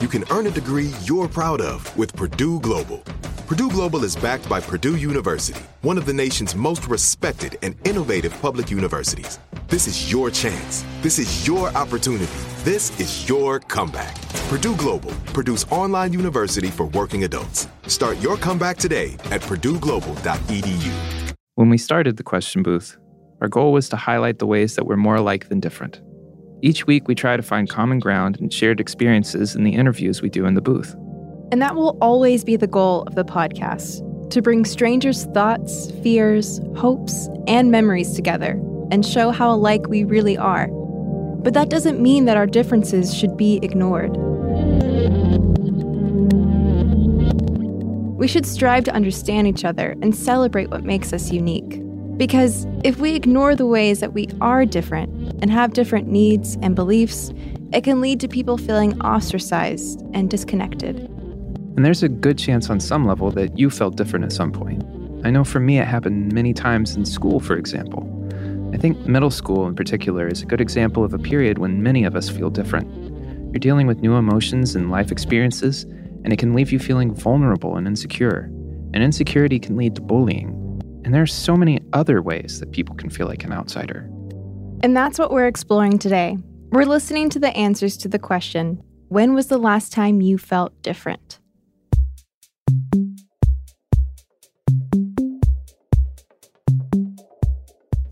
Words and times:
You 0.00 0.08
can 0.08 0.24
earn 0.30 0.46
a 0.46 0.50
degree 0.50 0.90
you're 1.04 1.28
proud 1.28 1.60
of 1.60 1.96
with 1.96 2.14
Purdue 2.14 2.58
Global. 2.60 2.98
Purdue 3.46 3.70
Global 3.70 4.04
is 4.04 4.16
backed 4.16 4.48
by 4.48 4.60
Purdue 4.60 4.96
University, 4.96 5.62
one 5.82 5.98
of 5.98 6.04
the 6.04 6.12
nation's 6.12 6.56
most 6.56 6.88
respected 6.88 7.58
and 7.62 7.76
innovative 7.86 8.32
public 8.40 8.70
universities. 8.70 9.38
This 9.68 9.86
is 9.86 10.10
your 10.10 10.30
chance. 10.30 10.84
This 11.00 11.18
is 11.18 11.46
your 11.46 11.68
opportunity. 11.76 12.32
This 12.64 12.98
is 12.98 13.28
your 13.28 13.60
comeback. 13.60 14.20
Purdue 14.48 14.74
Global, 14.76 15.12
Purdue's 15.32 15.64
online 15.70 16.12
university 16.12 16.68
for 16.68 16.86
working 16.86 17.24
adults. 17.24 17.68
Start 17.86 18.20
your 18.20 18.36
comeback 18.36 18.78
today 18.78 19.14
at 19.30 19.42
purdueglobal.edu. 19.42 21.34
When 21.54 21.70
we 21.70 21.78
started 21.78 22.16
the 22.16 22.24
question 22.24 22.62
booth, 22.64 22.96
our 23.40 23.48
goal 23.48 23.72
was 23.72 23.88
to 23.90 23.96
highlight 23.96 24.38
the 24.38 24.46
ways 24.46 24.74
that 24.74 24.86
we're 24.86 24.96
more 24.96 25.16
alike 25.16 25.48
than 25.48 25.60
different. 25.60 26.00
Each 26.64 26.86
week, 26.86 27.08
we 27.08 27.14
try 27.14 27.36
to 27.36 27.42
find 27.42 27.68
common 27.68 27.98
ground 27.98 28.40
and 28.40 28.50
shared 28.50 28.80
experiences 28.80 29.54
in 29.54 29.64
the 29.64 29.74
interviews 29.74 30.22
we 30.22 30.30
do 30.30 30.46
in 30.46 30.54
the 30.54 30.62
booth. 30.62 30.96
And 31.52 31.60
that 31.60 31.74
will 31.74 31.98
always 32.00 32.42
be 32.42 32.56
the 32.56 32.66
goal 32.66 33.02
of 33.02 33.16
the 33.16 33.24
podcast 33.24 34.00
to 34.30 34.40
bring 34.40 34.64
strangers' 34.64 35.26
thoughts, 35.26 35.90
fears, 36.02 36.62
hopes, 36.74 37.28
and 37.46 37.70
memories 37.70 38.14
together 38.14 38.52
and 38.90 39.04
show 39.04 39.30
how 39.30 39.52
alike 39.52 39.88
we 39.88 40.04
really 40.04 40.38
are. 40.38 40.68
But 40.68 41.52
that 41.52 41.68
doesn't 41.68 42.00
mean 42.00 42.24
that 42.24 42.38
our 42.38 42.46
differences 42.46 43.14
should 43.14 43.36
be 43.36 43.58
ignored. 43.62 44.16
We 48.16 48.26
should 48.26 48.46
strive 48.46 48.84
to 48.84 48.94
understand 48.94 49.46
each 49.48 49.66
other 49.66 49.96
and 50.00 50.16
celebrate 50.16 50.70
what 50.70 50.82
makes 50.82 51.12
us 51.12 51.30
unique. 51.30 51.82
Because 52.16 52.66
if 52.84 52.98
we 53.00 53.14
ignore 53.14 53.54
the 53.54 53.66
ways 53.66 54.00
that 54.00 54.14
we 54.14 54.28
are 54.40 54.64
different 54.64 55.13
and 55.44 55.50
have 55.50 55.74
different 55.74 56.08
needs 56.08 56.56
and 56.62 56.74
beliefs, 56.74 57.30
it 57.74 57.84
can 57.84 58.00
lead 58.00 58.18
to 58.18 58.26
people 58.26 58.56
feeling 58.56 58.98
ostracized 59.02 60.00
and 60.14 60.30
disconnected. 60.30 60.96
And 61.76 61.84
there's 61.84 62.02
a 62.02 62.08
good 62.08 62.38
chance 62.38 62.70
on 62.70 62.80
some 62.80 63.06
level 63.06 63.30
that 63.32 63.58
you 63.58 63.68
felt 63.68 63.94
different 63.94 64.24
at 64.24 64.32
some 64.32 64.52
point. 64.52 64.82
I 65.22 65.28
know 65.30 65.44
for 65.44 65.60
me, 65.60 65.78
it 65.78 65.86
happened 65.86 66.32
many 66.32 66.54
times 66.54 66.96
in 66.96 67.04
school, 67.04 67.40
for 67.40 67.58
example. 67.58 68.08
I 68.72 68.78
think 68.78 69.06
middle 69.06 69.30
school 69.30 69.66
in 69.66 69.76
particular 69.76 70.28
is 70.28 70.40
a 70.40 70.46
good 70.46 70.62
example 70.62 71.04
of 71.04 71.12
a 71.12 71.18
period 71.18 71.58
when 71.58 71.82
many 71.82 72.04
of 72.04 72.16
us 72.16 72.30
feel 72.30 72.48
different. 72.48 72.90
You're 73.52 73.60
dealing 73.60 73.86
with 73.86 74.00
new 74.00 74.14
emotions 74.14 74.74
and 74.74 74.90
life 74.90 75.12
experiences, 75.12 75.84
and 76.24 76.32
it 76.32 76.38
can 76.38 76.54
leave 76.54 76.72
you 76.72 76.78
feeling 76.78 77.14
vulnerable 77.14 77.76
and 77.76 77.86
insecure. 77.86 78.50
And 78.94 79.02
insecurity 79.02 79.58
can 79.58 79.76
lead 79.76 79.94
to 79.96 80.00
bullying. 80.00 80.80
And 81.04 81.12
there 81.12 81.20
are 81.20 81.26
so 81.26 81.54
many 81.54 81.80
other 81.92 82.22
ways 82.22 82.60
that 82.60 82.72
people 82.72 82.94
can 82.94 83.10
feel 83.10 83.26
like 83.26 83.44
an 83.44 83.52
outsider. 83.52 84.08
And 84.82 84.96
that's 84.96 85.18
what 85.18 85.30
we're 85.30 85.46
exploring 85.46 85.98
today. 85.98 86.38
We're 86.70 86.84
listening 86.84 87.30
to 87.30 87.38
the 87.38 87.56
answers 87.56 87.96
to 87.98 88.08
the 88.08 88.18
question 88.18 88.82
When 89.08 89.34
was 89.34 89.46
the 89.46 89.58
last 89.58 89.92
time 89.92 90.20
you 90.20 90.38
felt 90.38 90.80
different? 90.82 91.38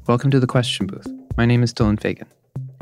Welcome 0.07 0.31
to 0.31 0.41
the 0.41 0.47
question 0.47 0.87
booth. 0.87 1.07
My 1.37 1.47
name 1.47 1.63
is 1.63 1.73
Dylan 1.73 2.01
Fagan. 2.01 2.27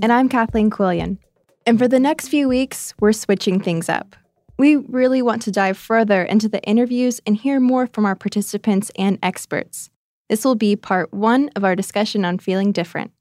And 0.03 0.13
I'm 0.13 0.29
Kathleen 0.29 0.71
Quillian. 0.71 1.19
And 1.67 1.79
for 1.79 1.87
the 1.87 2.01
next 2.01 2.29
few 2.29 2.49
weeks, 2.49 2.95
we're 3.01 3.13
switching 3.13 3.61
things 3.61 3.89
up. 3.89 4.17
We 4.59 4.77
really 4.77 5.23
want 5.23 5.43
to 5.43 5.51
dive 5.51 5.79
further 5.79 6.23
into 6.23 6.49
the 6.49 6.63
interviews 6.65 7.21
and 7.27 7.37
hear 7.37 7.61
more 7.61 7.87
from 7.87 8.05
our 8.05 8.15
participants 8.15 8.91
and 8.97 9.19
experts. 9.23 9.91
This 10.29 10.45
will 10.45 10.55
be 10.55 10.77
part 10.77 11.13
one 11.13 11.51
of 11.57 11.65
our 11.65 11.75
discussion 11.75 12.25
on 12.25 12.39
feeling 12.39 12.73
different. 12.73 13.13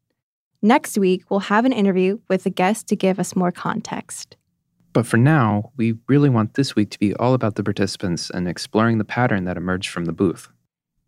Next 0.62 0.97
week, 0.97 1.24
we'll 1.30 1.40
have 1.42 1.64
an 1.64 1.72
interview 1.72 2.20
with 2.28 2.46
a 2.46 2.50
guest 2.50 2.88
to 2.88 2.96
give 2.96 3.18
us 3.18 3.36
more 3.36 3.52
context. 3.52 4.36
But 4.92 5.06
for 5.06 5.18
now, 5.18 5.72
we 5.78 5.96
really 6.08 6.30
want 6.30 6.56
this 6.56 6.75
week 6.75 6.90
to 6.92 7.00
be 7.00 7.14
all 7.16 7.34
about 7.34 7.56
the 7.56 7.64
participants 7.64 8.30
and 8.30 8.47
exploring 8.47 8.97
the 8.97 9.06
pattern 9.06 9.46
that 9.46 9.56
emerged 9.56 9.90
from 9.90 10.06
the 10.06 10.12
booth. 10.12 10.50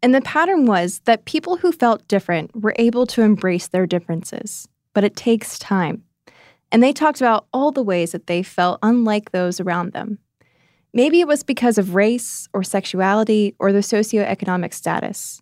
And 0.02 0.16
the 0.16 0.22
pattern 0.22 0.66
was 0.66 1.00
that 1.06 1.26
people 1.26 1.58
who 1.58 1.72
felt 1.72 2.08
different 2.08 2.56
were 2.56 2.76
able 2.78 3.06
to 3.08 3.22
embrace 3.22 3.68
their 3.68 3.86
differences, 3.86 4.68
but 4.94 5.04
it 5.04 5.16
takes 5.16 5.60
time. 5.60 6.04
And 6.72 6.82
they 6.82 6.94
talked 6.94 7.20
about 7.20 7.48
all 7.52 7.72
the 7.72 7.84
ways 7.84 8.14
that 8.14 8.28
they 8.28 8.44
felt 8.44 8.80
unlike 8.82 9.32
those 9.32 9.60
around 9.60 9.92
them. 9.92 10.20
Maybe 10.94 11.20
it 11.20 11.28
was 11.28 11.44
because 11.44 11.78
of 11.78 11.96
race 11.96 12.48
or 12.54 12.64
sexuality 12.64 13.56
or 13.60 13.72
their 13.72 13.82
socioeconomic 13.82 14.74
status. 14.74 15.42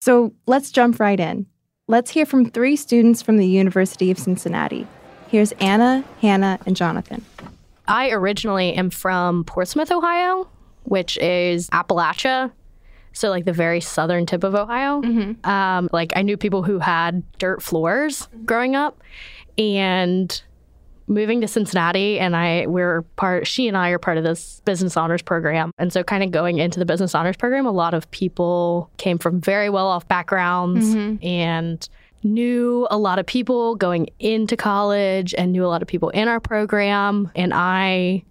So 0.00 0.32
let's 0.46 0.70
jump 0.70 1.00
right 1.00 1.18
in. 1.18 1.46
Let's 1.90 2.10
hear 2.10 2.26
from 2.26 2.50
three 2.50 2.76
students 2.76 3.22
from 3.22 3.38
the 3.38 3.46
University 3.46 4.10
of 4.10 4.18
Cincinnati. 4.18 4.86
Here's 5.28 5.52
Anna, 5.52 6.04
Hannah, 6.20 6.58
and 6.66 6.76
Jonathan. 6.76 7.24
I 7.86 8.10
originally 8.10 8.74
am 8.74 8.90
from 8.90 9.44
Portsmouth, 9.44 9.90
Ohio, 9.90 10.50
which 10.82 11.16
is 11.16 11.70
Appalachia. 11.70 12.52
So, 13.14 13.30
like 13.30 13.46
the 13.46 13.54
very 13.54 13.80
southern 13.80 14.26
tip 14.26 14.44
of 14.44 14.54
Ohio. 14.54 15.00
Mm-hmm. 15.00 15.48
Um, 15.48 15.88
like, 15.90 16.12
I 16.14 16.20
knew 16.20 16.36
people 16.36 16.62
who 16.62 16.78
had 16.78 17.22
dirt 17.38 17.62
floors 17.62 18.28
growing 18.44 18.76
up. 18.76 19.02
And 19.56 20.42
moving 21.08 21.40
to 21.40 21.48
Cincinnati, 21.48 22.20
and 22.20 22.36
I 22.36 22.66
we're 22.66 23.02
part. 23.16 23.46
She 23.46 23.66
and 23.66 23.76
I 23.76 23.90
are 23.90 23.98
part 23.98 24.18
of 24.18 24.24
this 24.24 24.60
business 24.64 24.96
honors 24.96 25.22
program, 25.22 25.72
and 25.78 25.92
so 25.92 26.04
kind 26.04 26.22
of 26.22 26.30
going 26.30 26.58
into 26.58 26.78
the 26.78 26.84
business 26.84 27.14
honors 27.14 27.36
program, 27.36 27.66
a 27.66 27.72
lot 27.72 27.94
of 27.94 28.10
people 28.10 28.90
came 28.98 29.18
from 29.18 29.40
very 29.40 29.70
well 29.70 29.86
off 29.88 30.06
backgrounds 30.08 30.94
Mm-hmm. 30.94 31.24
and 31.26 31.88
knew 32.24 32.86
a 32.90 32.98
lot 32.98 33.18
of 33.18 33.26
people 33.26 33.76
going 33.76 34.08
into 34.18 34.56
college 34.56 35.34
and 35.38 35.52
knew 35.52 35.64
a 35.64 35.68
lot 35.68 35.82
of 35.82 35.88
people 35.88 36.10
in 36.10 36.28
our 36.28 36.40
program, 36.40 37.30
and 37.34 37.52
I 37.54 38.22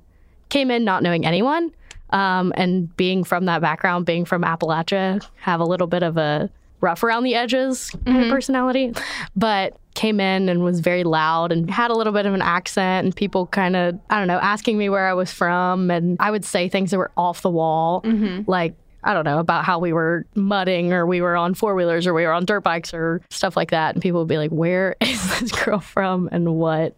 came 0.50 0.72
in 0.72 0.84
not 0.86 1.04
knowing 1.04 1.26
anyone. 1.26 1.72
Um, 2.12 2.54
and 2.56 2.96
being 2.96 3.26
from 3.26 3.46
that 3.46 3.60
background, 3.62 4.06
being 4.06 4.24
from 4.24 4.44
Appalachia, 4.44 5.22
have 5.42 5.60
a 5.60 5.66
little 5.66 5.88
bit 5.88 6.04
of 6.04 6.16
a 6.16 6.50
rough 6.80 7.04
around 7.04 7.24
the 7.24 7.36
edges 7.36 7.90
kind 8.06 8.24
of 8.24 8.30
personality, 8.30 8.94
but 9.36 9.76
came 9.98 10.20
in 10.20 10.48
and 10.48 10.64
was 10.64 10.80
very 10.80 11.04
loud 11.04 11.52
and 11.52 11.70
had 11.72 11.90
a 11.90 11.96
little 11.96 12.14
bit 12.14 12.28
of 12.28 12.34
an 12.36 12.42
accent 12.42 13.04
and 13.04 13.16
people 13.16 13.48
kind 13.48 13.76
of 13.76 14.00
I 14.12 14.20
don't 14.20 14.28
know 14.28 14.38
asking 14.38 14.78
me 14.78 14.90
where 14.90 15.08
I 15.08 15.14
was 15.14 15.32
from. 15.32 15.90
And 15.90 16.18
I 16.20 16.30
would 16.30 16.46
say 16.46 16.70
things 16.70 16.92
that 16.92 16.98
were 16.98 17.12
off 17.18 17.42
the 17.42 17.50
wall 17.50 18.04
mm-hmm. 18.04 18.50
like 18.50 18.76
I 19.04 19.14
don't 19.14 19.26
know 19.26 19.40
about 19.40 19.66
how 19.66 19.80
we 19.80 19.94
were 19.94 20.28
mudding 20.36 20.94
or 20.94 21.06
we 21.08 21.20
were 21.20 21.36
on 21.36 21.56
four 21.56 21.74
wheelers 21.74 22.06
or 22.06 22.14
we 22.14 22.26
were 22.26 22.32
on 22.32 22.46
dirt 22.46 22.62
bikes 22.62 22.94
or 22.94 23.22
stuff 23.32 23.58
like 23.58 23.72
that. 23.72 23.96
And 23.96 24.02
people 24.02 24.20
would 24.20 24.28
be 24.28 24.38
like 24.38 24.52
where 24.52 24.96
is 25.02 25.40
this 25.40 25.52
girl 25.52 25.80
from 25.80 26.30
and 26.32 26.56
what 26.56 26.96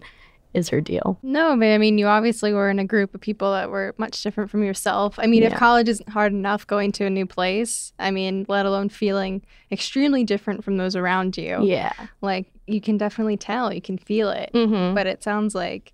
is 0.53 0.67
her 0.69 0.81
deal? 0.81 1.19
No, 1.21 1.55
but 1.55 1.67
I 1.67 1.77
mean, 1.77 1.97
you 1.97 2.07
obviously 2.07 2.51
were 2.51 2.69
in 2.69 2.79
a 2.79 2.85
group 2.85 3.13
of 3.15 3.21
people 3.21 3.53
that 3.53 3.69
were 3.69 3.95
much 3.97 4.21
different 4.23 4.49
from 4.49 4.63
yourself. 4.63 5.15
I 5.19 5.27
mean, 5.27 5.43
if 5.43 5.53
college 5.53 5.87
isn't 5.87 6.09
hard 6.09 6.33
enough 6.33 6.65
going 6.65 6.91
to 6.93 7.05
a 7.05 7.09
new 7.09 7.25
place, 7.25 7.93
I 7.99 8.11
mean, 8.11 8.45
let 8.49 8.65
alone 8.65 8.89
feeling 8.89 9.43
extremely 9.71 10.23
different 10.23 10.63
from 10.63 10.77
those 10.77 10.95
around 10.95 11.37
you. 11.37 11.63
yeah. 11.63 11.93
Like, 12.21 12.51
you 12.69 12.81
can 12.81 12.97
definitely 12.97 13.37
tell, 13.37 13.73
you 13.73 13.81
can 13.81 13.97
feel 13.97 14.29
it. 14.29 14.51
mm-hmm. 14.53 14.93
But 14.95 15.07
it 15.07 15.23
sounds 15.23 15.55
like 15.55 15.93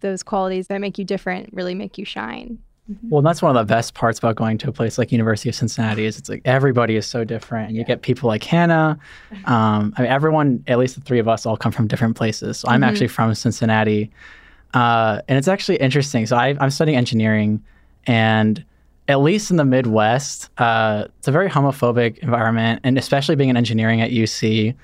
those 0.00 0.22
qualities 0.22 0.66
that 0.68 0.80
make 0.80 0.98
you 0.98 1.04
different 1.04 1.50
really 1.52 1.74
make 1.74 1.98
you 1.98 2.04
shine. 2.04 2.58
Well, 3.08 3.20
that's 3.20 3.42
one 3.42 3.56
of 3.56 3.66
the 3.66 3.74
best 3.74 3.94
parts 3.94 4.20
about 4.20 4.36
going 4.36 4.58
to 4.58 4.68
a 4.68 4.72
place 4.72 4.96
like 4.96 5.10
University 5.10 5.48
of 5.48 5.56
Cincinnati 5.56 6.04
is 6.04 6.18
it's 6.18 6.28
like 6.28 6.42
everybody 6.44 6.94
is 6.94 7.04
so 7.04 7.24
different, 7.24 7.68
and 7.68 7.76
you 7.76 7.82
get 7.84 8.02
people 8.02 8.28
like 8.28 8.44
Hannah. 8.44 8.98
Um, 9.46 9.92
I 9.96 10.02
mean, 10.02 10.10
everyone, 10.10 10.62
at 10.66 10.78
least 10.78 10.94
the 10.96 11.00
three 11.00 11.18
of 11.20 11.28
us, 11.28 11.46
all 11.46 11.56
come 11.56 11.70
from 11.72 11.86
different 11.88 12.16
places. 12.16 12.58
So 12.58 12.68
I'm 12.68 12.80
Mhm. 12.82 12.86
actually 12.86 13.08
from 13.08 13.34
Cincinnati, 13.34 14.10
uh, 14.74 15.20
and 15.28 15.36
it's 15.38 15.48
actually 15.48 15.76
interesting. 15.76 16.26
So 16.26 16.36
I, 16.36 16.56
I'm 16.60 16.70
studying 16.70 16.96
engineering, 16.98 17.62
and 18.06 18.64
at 19.08 19.20
least 19.20 19.50
in 19.50 19.56
the 19.56 19.64
Midwest, 19.64 20.50
uh, 20.58 21.04
it's 21.18 21.28
a 21.28 21.32
very 21.32 21.48
homophobic 21.48 22.18
environment, 22.18 22.80
and 22.84 22.98
especially 22.98 23.36
being 23.36 23.50
in 23.50 23.56
engineering 23.56 24.00
at 24.00 24.10
UC. 24.10 24.74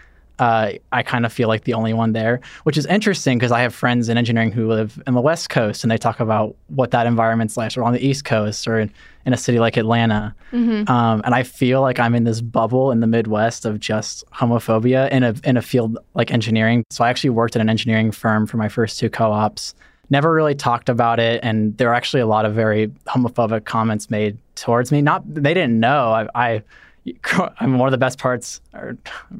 Uh, 0.42 0.72
I 0.90 1.02
kind 1.04 1.24
of 1.24 1.32
feel 1.32 1.46
like 1.46 1.62
the 1.64 1.74
only 1.74 1.92
one 1.92 2.12
there, 2.12 2.40
which 2.64 2.76
is 2.76 2.84
interesting 2.86 3.38
because 3.38 3.52
I 3.52 3.60
have 3.60 3.72
friends 3.72 4.08
in 4.08 4.18
engineering 4.18 4.50
who 4.50 4.66
live 4.66 5.00
in 5.06 5.14
the 5.14 5.20
West 5.20 5.50
Coast 5.50 5.84
and 5.84 5.90
they 5.90 5.96
talk 5.98 6.18
about 6.18 6.56
what 6.66 6.90
that 6.90 7.06
environment's 7.06 7.56
like, 7.56 7.76
or 7.76 7.84
on 7.84 7.92
the 7.92 8.04
East 8.04 8.24
Coast, 8.24 8.66
or 8.66 8.80
in, 8.80 8.90
in 9.24 9.32
a 9.32 9.36
city 9.36 9.60
like 9.60 9.76
Atlanta. 9.76 10.34
Mhm. 10.52 10.88
Um, 10.90 11.22
and 11.24 11.32
I 11.32 11.44
feel 11.44 11.80
like 11.80 12.00
I'm 12.00 12.14
in 12.16 12.24
this 12.24 12.40
bubble 12.40 12.90
in 12.90 12.98
the 12.98 13.06
Midwest 13.06 13.64
of 13.64 13.78
just 13.78 14.24
homophobia 14.32 15.08
in 15.10 15.22
a 15.22 15.32
in 15.44 15.56
a 15.56 15.62
field 15.62 15.96
like 16.14 16.32
engineering. 16.32 16.82
So 16.90 17.04
I 17.04 17.08
actually 17.10 17.30
worked 17.30 17.54
at 17.54 17.62
an 17.62 17.70
engineering 17.70 18.10
firm 18.10 18.46
for 18.48 18.56
my 18.56 18.68
first 18.68 18.98
two 18.98 19.08
co-ops. 19.10 19.74
Never 20.10 20.34
really 20.34 20.56
talked 20.56 20.88
about 20.88 21.20
it, 21.20 21.38
and 21.44 21.76
there 21.78 21.88
were 21.88 21.94
actually 21.94 22.20
a 22.20 22.26
lot 22.26 22.44
of 22.46 22.52
very 22.52 22.88
homophobic 23.06 23.64
comments 23.64 24.10
made 24.10 24.36
towards 24.56 24.90
me. 24.90 25.02
Not 25.02 25.22
they 25.32 25.54
didn't 25.54 25.78
know. 25.78 26.10
I, 26.10 26.26
I 26.34 26.62
I'm 27.58 27.78
one 27.78 27.88
of 27.88 27.92
the 27.92 27.98
best 27.98 28.18
parts, 28.18 28.60
or 28.74 28.96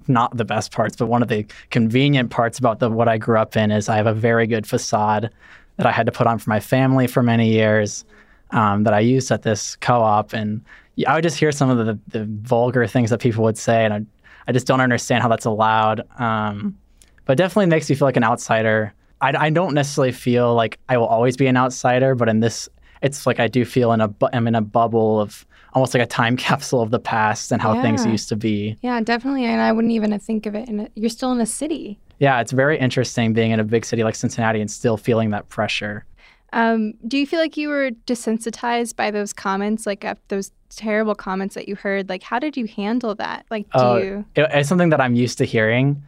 not 0.09 0.37
the 0.37 0.44
best 0.44 0.73
parts, 0.73 0.97
but 0.97 1.06
one 1.06 1.23
of 1.23 1.29
the 1.29 1.47
convenient 1.70 2.31
parts 2.31 2.59
about 2.59 2.81
the 2.81 2.91
what 2.91 3.09
I 3.09 3.19
grew 3.19 3.38
up 3.38 3.56
in 3.56 3.70
is 3.70 3.88
I 3.88 3.97
have 3.97 4.06
a 4.06 4.14
very 4.14 4.47
good 4.47 4.67
facade 4.67 5.31
that 5.76 5.87
I 5.87 5.93
had 5.93 6.06
to 6.06 6.12
put 6.12 6.26
on 6.26 6.38
for 6.38 6.50
my 6.50 6.61
family 6.61 7.06
for 7.06 7.23
many 7.23 7.50
years 7.50 8.05
um, 8.50 8.85
that 8.85 8.93
I 8.93 9.00
used 9.00 9.31
at 9.31 9.43
this 9.43 9.76
co-op, 9.76 10.32
and 10.32 10.62
I 11.06 11.14
would 11.14 11.23
just 11.23 11.38
hear 11.38 11.53
some 11.53 11.70
of 11.70 11.87
the, 11.87 11.99
the 12.09 12.25
vulgar 12.25 12.87
things 12.87 13.11
that 13.11 13.20
people 13.20 13.44
would 13.44 13.59
say, 13.59 13.85
and 13.85 13.94
I, 13.94 14.03
I 14.49 14.53
just 14.53 14.67
don't 14.67 14.81
understand 14.81 15.23
how 15.23 15.29
that's 15.29 15.47
allowed. 15.47 16.03
Um, 16.20 16.76
but 17.25 17.38
definitely 17.38 17.67
makes 17.67 17.88
me 17.88 17.97
feel 17.97 18.06
like 18.06 18.17
an 18.17 18.25
outsider. 18.25 18.93
I, 19.20 19.47
I 19.47 19.50
don't 19.50 19.75
necessarily 19.75 20.12
feel 20.12 20.55
like 20.55 20.79
I 20.88 20.99
will 20.99 21.06
always 21.06 21.37
be 21.37 21.47
an 21.47 21.56
outsider, 21.56 22.15
but 22.15 22.29
in 22.29 22.41
this, 22.41 22.69
it's 23.00 23.26
like 23.26 23.41
I 23.41 23.49
do 23.49 23.65
feel 23.65 23.93
in 23.93 24.00
a 24.00 24.12
I'm 24.32 24.47
in 24.49 24.55
a 24.55 24.61
bubble 24.61 25.20
of 25.20 25.47
almost 25.75 25.95
like 25.95 26.03
a 26.03 26.07
time 26.07 26.37
capsule 26.49 26.81
of 26.83 26.91
the 26.91 26.99
past 26.99 27.53
and 27.53 27.61
how 27.63 27.81
things 27.83 28.05
used 28.07 28.29
to 28.29 28.37
be. 28.37 28.77
Yeah, 28.83 29.01
definitely. 29.01 29.45
And 29.45 29.61
I 29.61 29.73
wouldn't 29.73 29.93
even 29.93 30.19
think 30.19 30.47
of 30.47 30.55
it. 30.55 30.69
And 30.69 30.89
you're 30.95 31.11
still 31.11 31.33
in 31.33 31.41
a 31.41 31.47
city. 31.47 31.99
Yeah, 32.19 32.41
it's 32.41 32.53
very 32.53 32.79
interesting 32.79 33.33
being 33.33 33.51
in 33.51 33.59
a 33.61 33.65
big 33.65 33.85
city 33.85 34.05
like 34.05 34.15
Cincinnati 34.15 34.61
and 34.61 34.71
still 34.71 34.97
feeling 34.97 35.31
that 35.31 35.49
pressure. 35.49 36.05
Um, 36.53 36.93
do 37.09 37.17
you 37.19 37.27
feel 37.27 37.41
like 37.41 37.57
you 37.57 37.69
were 37.69 37.91
desensitized 38.07 38.95
by 38.97 39.11
those 39.11 39.33
comments, 39.33 39.87
like 39.87 40.05
uh, 40.05 40.15
those 40.29 40.53
terrible 40.69 41.15
comments 41.15 41.55
that 41.55 41.67
you 41.69 41.77
heard? 41.77 42.09
Like, 42.09 42.23
how 42.23 42.39
did 42.39 42.57
you 42.57 42.67
handle 42.67 43.15
that? 43.17 43.47
Like, 43.51 43.65
do 43.73 43.79
Uh, 43.79 43.97
you? 43.99 44.25
it- 44.37 44.51
it's 44.53 44.69
something 44.69 44.91
that 44.91 45.01
I'm 45.01 45.15
used 45.15 45.39
to 45.39 45.45
hearing 45.45 46.03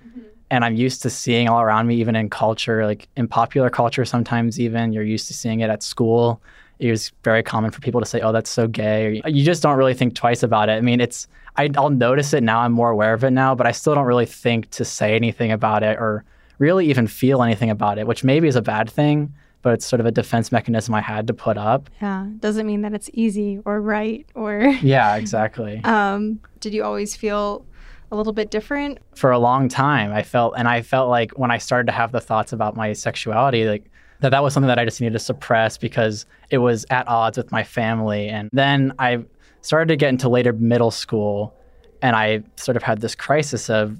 and 0.50 0.64
I'm 0.64 0.76
used 0.76 1.02
to 1.02 1.10
seeing 1.10 1.48
all 1.48 1.60
around 1.62 1.86
me, 1.86 1.96
even 1.96 2.14
in 2.14 2.28
culture, 2.30 2.84
like 2.84 3.08
in 3.16 3.26
popular 3.26 3.70
culture, 3.70 4.04
sometimes 4.04 4.60
even 4.60 4.92
you're 4.92 5.02
used 5.02 5.26
to 5.28 5.34
seeing 5.34 5.60
it 5.60 5.70
at 5.70 5.82
school. 5.82 6.40
It 6.78 6.90
was 6.90 7.12
very 7.22 7.42
common 7.42 7.70
for 7.70 7.80
people 7.80 8.00
to 8.00 8.06
say, 8.06 8.20
oh, 8.20 8.32
that's 8.32 8.50
so 8.50 8.66
gay. 8.66 9.20
Or 9.24 9.28
you- 9.30 9.44
just 9.44 9.62
don't 9.62 9.76
really 9.78 9.94
think 9.94 10.14
twice 10.14 10.42
about 10.42 10.68
it. 10.68 10.72
I 10.72 10.80
mean, 10.80 11.00
it's, 11.00 11.28
I, 11.56 11.70
I'll 11.76 11.90
notice 11.90 12.32
it 12.34 12.42
now. 12.42 12.60
I'm 12.60 12.72
more 12.72 12.90
aware 12.90 13.14
of 13.14 13.22
it 13.24 13.30
now, 13.30 13.54
but 13.54 13.66
I 13.66 13.72
still 13.72 13.94
don't 13.94 14.06
really 14.06 14.26
think 14.26 14.70
to 14.70 14.84
say 14.84 15.14
anything 15.14 15.52
about 15.52 15.82
it 15.82 15.98
or 15.98 16.24
really 16.58 16.88
even 16.90 17.06
feel 17.06 17.42
anything 17.42 17.70
about 17.70 17.98
it, 17.98 18.06
which 18.06 18.24
maybe 18.24 18.48
is 18.48 18.56
a 18.56 18.62
bad 18.62 18.88
thing, 18.90 19.32
but 19.62 19.72
it's 19.74 19.86
sort 19.86 20.00
of 20.00 20.06
a 20.06 20.10
defense 20.10 20.50
mechanism 20.52 20.94
I 20.94 21.00
had 21.00 21.26
to 21.28 21.34
put 21.34 21.56
up. 21.56 21.88
Yeah, 22.02 22.26
doesn't 22.40 22.66
mean 22.66 22.82
that 22.82 22.92
it's 22.92 23.08
easy 23.12 23.60
or 23.64 23.80
right 23.80 24.26
or. 24.34 24.60
Yeah, 24.82 25.16
exactly. 25.16 25.80
Um, 25.84 26.40
did 26.60 26.74
you 26.74 26.82
always 26.84 27.14
feel 27.16 27.64
a 28.10 28.16
little 28.16 28.32
bit 28.32 28.50
different? 28.50 28.98
for 29.16 29.30
a 29.30 29.38
long 29.38 29.68
time 29.68 30.12
i 30.12 30.22
felt 30.22 30.54
and 30.56 30.66
i 30.68 30.82
felt 30.82 31.08
like 31.08 31.30
when 31.38 31.50
i 31.52 31.56
started 31.58 31.86
to 31.86 31.92
have 31.92 32.10
the 32.10 32.20
thoughts 32.20 32.52
about 32.52 32.74
my 32.76 32.92
sexuality 32.92 33.64
like 33.64 33.84
that 34.20 34.30
that 34.30 34.42
was 34.42 34.54
something 34.54 34.68
that 34.68 34.78
i 34.78 34.84
just 34.84 35.00
needed 35.00 35.12
to 35.12 35.18
suppress 35.18 35.76
because 35.76 36.26
it 36.50 36.58
was 36.58 36.86
at 36.90 37.06
odds 37.08 37.36
with 37.36 37.50
my 37.52 37.64
family. 37.64 38.28
And 38.28 38.50
then 38.52 38.92
i 38.98 39.24
started 39.60 39.88
to 39.88 39.96
get 39.96 40.10
into 40.10 40.28
later 40.28 40.52
middle 40.52 40.90
school 40.90 41.54
and 42.02 42.14
i 42.16 42.42
sort 42.56 42.76
of 42.76 42.82
had 42.82 43.00
this 43.00 43.14
crisis 43.14 43.70
of 43.70 43.98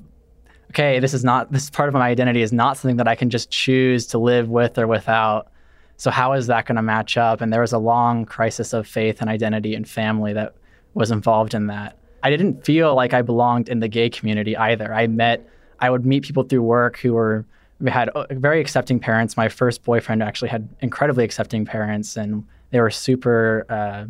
okay 0.70 0.98
this 1.00 1.14
is 1.14 1.24
not 1.24 1.50
this 1.52 1.70
part 1.70 1.88
of 1.88 1.94
my 1.94 2.08
identity 2.08 2.42
is 2.42 2.52
not 2.52 2.76
something 2.76 2.98
that 2.98 3.08
i 3.08 3.14
can 3.14 3.30
just 3.30 3.50
choose 3.50 4.06
to 4.08 4.18
live 4.18 4.48
with 4.48 4.78
or 4.78 4.86
without. 4.86 5.50
So 5.96 6.10
how 6.10 6.32
is 6.32 6.48
that 6.48 6.66
going 6.66 6.76
to 6.76 6.82
match 6.82 7.16
up? 7.16 7.40
And 7.40 7.52
there 7.52 7.60
was 7.60 7.72
a 7.72 7.78
long 7.78 8.24
crisis 8.24 8.72
of 8.72 8.86
faith 8.86 9.20
and 9.20 9.30
identity 9.30 9.74
and 9.74 9.88
family 9.88 10.32
that 10.32 10.54
was 10.94 11.10
involved 11.10 11.54
in 11.54 11.68
that. 11.68 11.98
I 12.22 12.30
didn't 12.30 12.64
feel 12.64 12.94
like 12.94 13.12
I 13.12 13.22
belonged 13.22 13.68
in 13.68 13.80
the 13.80 13.88
gay 13.88 14.10
community 14.10 14.56
either. 14.56 14.92
I 14.92 15.06
met, 15.06 15.48
I 15.78 15.90
would 15.90 16.06
meet 16.06 16.24
people 16.24 16.42
through 16.42 16.62
work 16.62 16.98
who 16.98 17.12
were 17.12 17.44
had 17.90 18.08
uh, 18.10 18.26
very 18.30 18.60
accepting 18.60 18.98
parents. 18.98 19.36
My 19.36 19.48
first 19.48 19.84
boyfriend 19.84 20.22
actually 20.22 20.48
had 20.48 20.68
incredibly 20.80 21.24
accepting 21.24 21.64
parents, 21.64 22.16
and 22.16 22.44
they 22.70 22.80
were 22.80 22.90
super 22.90 23.66
uh, 23.68 24.06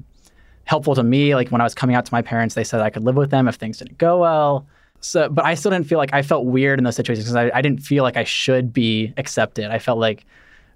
helpful 0.65 0.95
to 0.95 1.03
me. 1.03 1.35
Like 1.35 1.51
when 1.51 1.61
I 1.61 1.65
was 1.65 1.75
coming 1.75 1.97
out 1.97 2.07
to 2.07 2.13
my 2.13 2.23
parents, 2.23 2.55
they 2.55 2.65
said 2.65 2.81
I 2.81 2.91
could 2.91 3.05
live 3.05 3.17
with 3.17 3.31
them 3.31 3.49
if 3.49 3.57
things 3.57 3.79
didn't 3.79 3.99
go 3.99 4.19
well. 4.19 4.67
So, 5.01 5.29
but 5.29 5.45
I 5.45 5.55
still 5.55 5.71
didn't 5.71 5.87
feel 5.87 5.99
like 5.99 6.15
I 6.15 6.23
felt 6.23 6.47
weird 6.47 6.79
in 6.79 6.85
those 6.85 6.97
situations 6.97 7.27
because 7.27 7.37
I, 7.37 7.51
I 7.55 7.61
didn't 7.61 7.81
feel 7.81 8.03
like 8.03 8.17
I 8.17 8.25
should 8.25 8.73
be 8.73 9.13
accepted. 9.17 9.71
I 9.71 9.79
felt 9.79 9.99
like, 9.99 10.25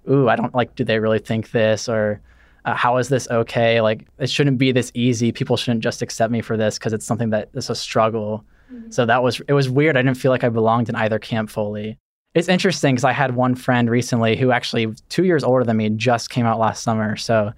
ooh, 0.09 0.29
I 0.29 0.35
don't 0.35 0.53
like. 0.53 0.75
Do 0.75 0.83
they 0.83 0.99
really 0.99 1.19
think 1.19 1.51
this 1.51 1.89
or? 1.89 2.21
uh, 2.65 2.75
how 2.75 2.97
is 2.97 3.09
this 3.09 3.27
okay? 3.29 3.81
Like, 3.81 4.07
it 4.19 4.29
shouldn't 4.29 4.57
be 4.57 4.71
this 4.71 4.91
easy. 4.93 5.31
People 5.31 5.57
shouldn't 5.57 5.83
just 5.83 6.01
accept 6.01 6.31
me 6.31 6.41
for 6.41 6.57
this 6.57 6.77
because 6.77 6.93
it's 6.93 7.05
something 7.05 7.29
that 7.31 7.49
is 7.53 7.69
a 7.69 7.75
struggle. 7.75 8.43
So 8.89 9.05
that 9.05 9.23
was, 9.23 9.41
it 9.47 9.53
was 9.53 9.69
weird. 9.69 9.97
I 9.97 10.03
didn't 10.03 10.17
feel 10.17 10.29
like 10.29 10.43
I 10.43 10.49
belonged 10.49 10.89
in 10.89 10.95
either 10.95 11.17
camp 11.17 11.49
fully. 11.49 11.97
It's 12.35 12.47
interesting 12.47 12.93
because 12.95 13.05
I 13.05 13.11
had 13.11 13.35
one 13.35 13.55
friend 13.55 13.89
recently 13.89 14.35
who 14.37 14.51
actually 14.51 14.93
two 15.09 15.23
years 15.25 15.43
older 15.43 15.63
than 15.63 15.77
me 15.77 15.89
just 15.89 16.29
came 16.29 16.45
out 16.45 16.59
last 16.59 16.83
summer. 16.83 17.15
So 17.17 17.51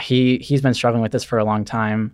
he 0.00 0.38
he's 0.38 0.60
been 0.60 0.74
struggling 0.74 1.02
with 1.02 1.12
this 1.12 1.22
for 1.22 1.38
a 1.38 1.44
long 1.44 1.64
time, 1.64 2.12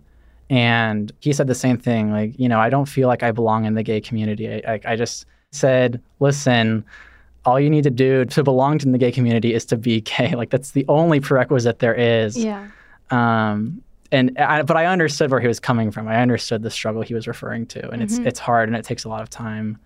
and 0.49 1.11
he 1.21 1.33
said 1.33 1.47
the 1.47 1.55
same 1.55 1.77
thing. 1.77 2.11
Like, 2.11 2.37
you 2.39 2.47
know, 2.49 2.59
I 2.59 2.69
don't 2.69 2.85
feel 2.85 3.07
like 3.07 3.23
I 3.23 3.31
belong 3.31 3.65
in 3.65 3.73
the 3.73 3.83
gay 3.83 3.99
community. 3.99 4.63
I, 4.63 4.73
I, 4.73 4.79
I 4.85 4.95
just 4.95 5.25
said, 5.51 5.99
listen, 6.19 6.85
all 7.45 7.59
you 7.59 7.69
need 7.69 7.83
to 7.85 7.89
do 7.89 8.25
to 8.25 8.43
belong 8.43 8.77
to 8.79 8.91
the 8.91 8.97
gay 8.99 9.11
community 9.11 9.53
is 9.55 9.65
to 9.65 9.77
be 9.77 10.01
gay. 10.17 10.35
Like 10.35 10.51
that's 10.51 10.71
the 10.71 10.85
only 10.87 11.19
prerequisite 11.19 11.79
there 11.79 11.95
is. 11.95 12.37
Yeah. 12.37 12.67
Um, 13.09 13.81
and 14.11 14.37
I, 14.37 14.61
but 14.61 14.77
I 14.77 14.85
understood 14.85 15.31
where 15.31 15.39
he 15.39 15.47
was 15.47 15.59
coming 15.59 15.89
from. 15.91 16.07
I 16.07 16.21
understood 16.21 16.61
the 16.61 16.69
struggle 16.69 17.01
he 17.01 17.15
was 17.15 17.27
referring 17.27 17.65
to, 17.67 17.89
and 17.89 18.03
it's 18.03 18.19
Mhm. 18.19 18.27
it's 18.27 18.39
hard 18.39 18.69
and 18.69 18.77
it 18.77 18.85
takes 18.85 19.03
a 19.03 19.09
lot 19.09 19.23
of 19.23 19.29
time. 19.31 19.79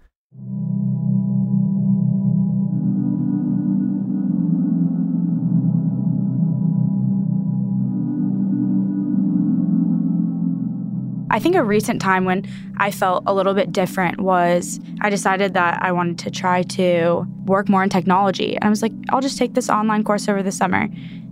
I 11.31 11.39
think 11.39 11.55
a 11.55 11.63
recent 11.63 12.01
time 12.01 12.25
when 12.25 12.45
I 12.77 12.91
felt 12.91 13.23
a 13.25 13.33
little 13.33 13.53
bit 13.53 13.71
different 13.71 14.19
was 14.19 14.79
I 14.99 15.09
decided 15.09 15.53
that 15.53 15.81
I 15.81 15.91
wanted 15.93 16.19
to 16.19 16.31
try 16.31 16.63
to 16.63 17.25
work 17.45 17.69
more 17.69 17.83
in 17.83 17.89
technology. 17.89 18.55
And 18.55 18.65
I 18.65 18.69
was 18.69 18.81
like, 18.81 18.91
I'll 19.09 19.21
just 19.21 19.37
take 19.37 19.53
this 19.53 19.69
online 19.69 20.03
course 20.03 20.27
over 20.27 20.43
the 20.43 20.51
summer. 20.51 20.89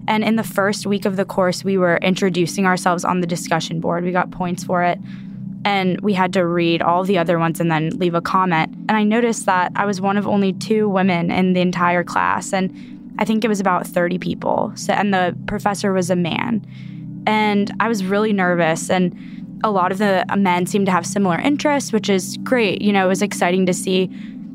And 0.08 0.24
in 0.24 0.38
the 0.38 0.44
first 0.44 0.86
week 0.86 1.06
of 1.06 1.18
the 1.18 1.25
course, 1.25 1.63
we 1.63 1.77
were 1.77 1.98
introducing 1.98 2.65
ourselves 2.65 3.03
on 3.03 3.20
the 3.20 3.27
discussion 3.27 3.82
board. 3.82 4.03
We 4.06 4.12
got 4.12 4.32
points 4.32 4.63
for 4.63 4.84
it. 4.84 5.00
And 5.65 6.00
we 6.00 6.13
had 6.13 6.32
to 6.34 6.46
read 6.46 6.82
all 6.82 7.03
the 7.03 7.18
other 7.18 7.38
ones 7.38 7.60
and 7.60 7.70
then 7.70 7.89
leave 7.89 8.15
a 8.15 8.22
comment. 8.22 8.74
And 8.88 8.91
I 8.91 9.03
noticed 9.03 9.46
that 9.48 9.74
I 9.75 9.86
was 9.86 10.00
one 10.00 10.15
of 10.15 10.25
only 10.25 10.53
two 10.53 10.88
women 10.88 11.29
in 11.29 11.51
the 11.51 11.60
entire 11.60 12.06
class. 12.06 12.53
And 12.53 13.15
I 13.20 13.25
think 13.25 13.44
it 13.44 13.50
was 13.50 13.60
about 13.60 13.86
30 13.86 14.18
people. 14.18 14.72
So, 14.75 14.94
and 14.94 15.13
the 15.13 15.38
professor 15.46 15.91
was 15.91 16.10
a 16.10 16.15
man. 16.15 16.65
And 17.27 17.72
I 17.82 17.89
was 17.89 18.06
really 18.06 18.32
nervous. 18.32 18.89
And 18.89 19.13
a 19.63 19.72
lot 19.72 19.92
of 19.92 19.98
the 19.98 20.25
men 20.38 20.66
seemed 20.66 20.86
to 20.86 20.92
have 20.92 21.06
similar 21.06 21.38
interests, 21.38 21.92
which 21.92 22.10
is 22.10 22.38
great. 22.44 22.82
You 22.82 22.94
know, 22.94 23.06
it 23.06 23.10
was 23.10 23.22
exciting 23.22 23.66
to 23.66 23.74
see 23.74 24.10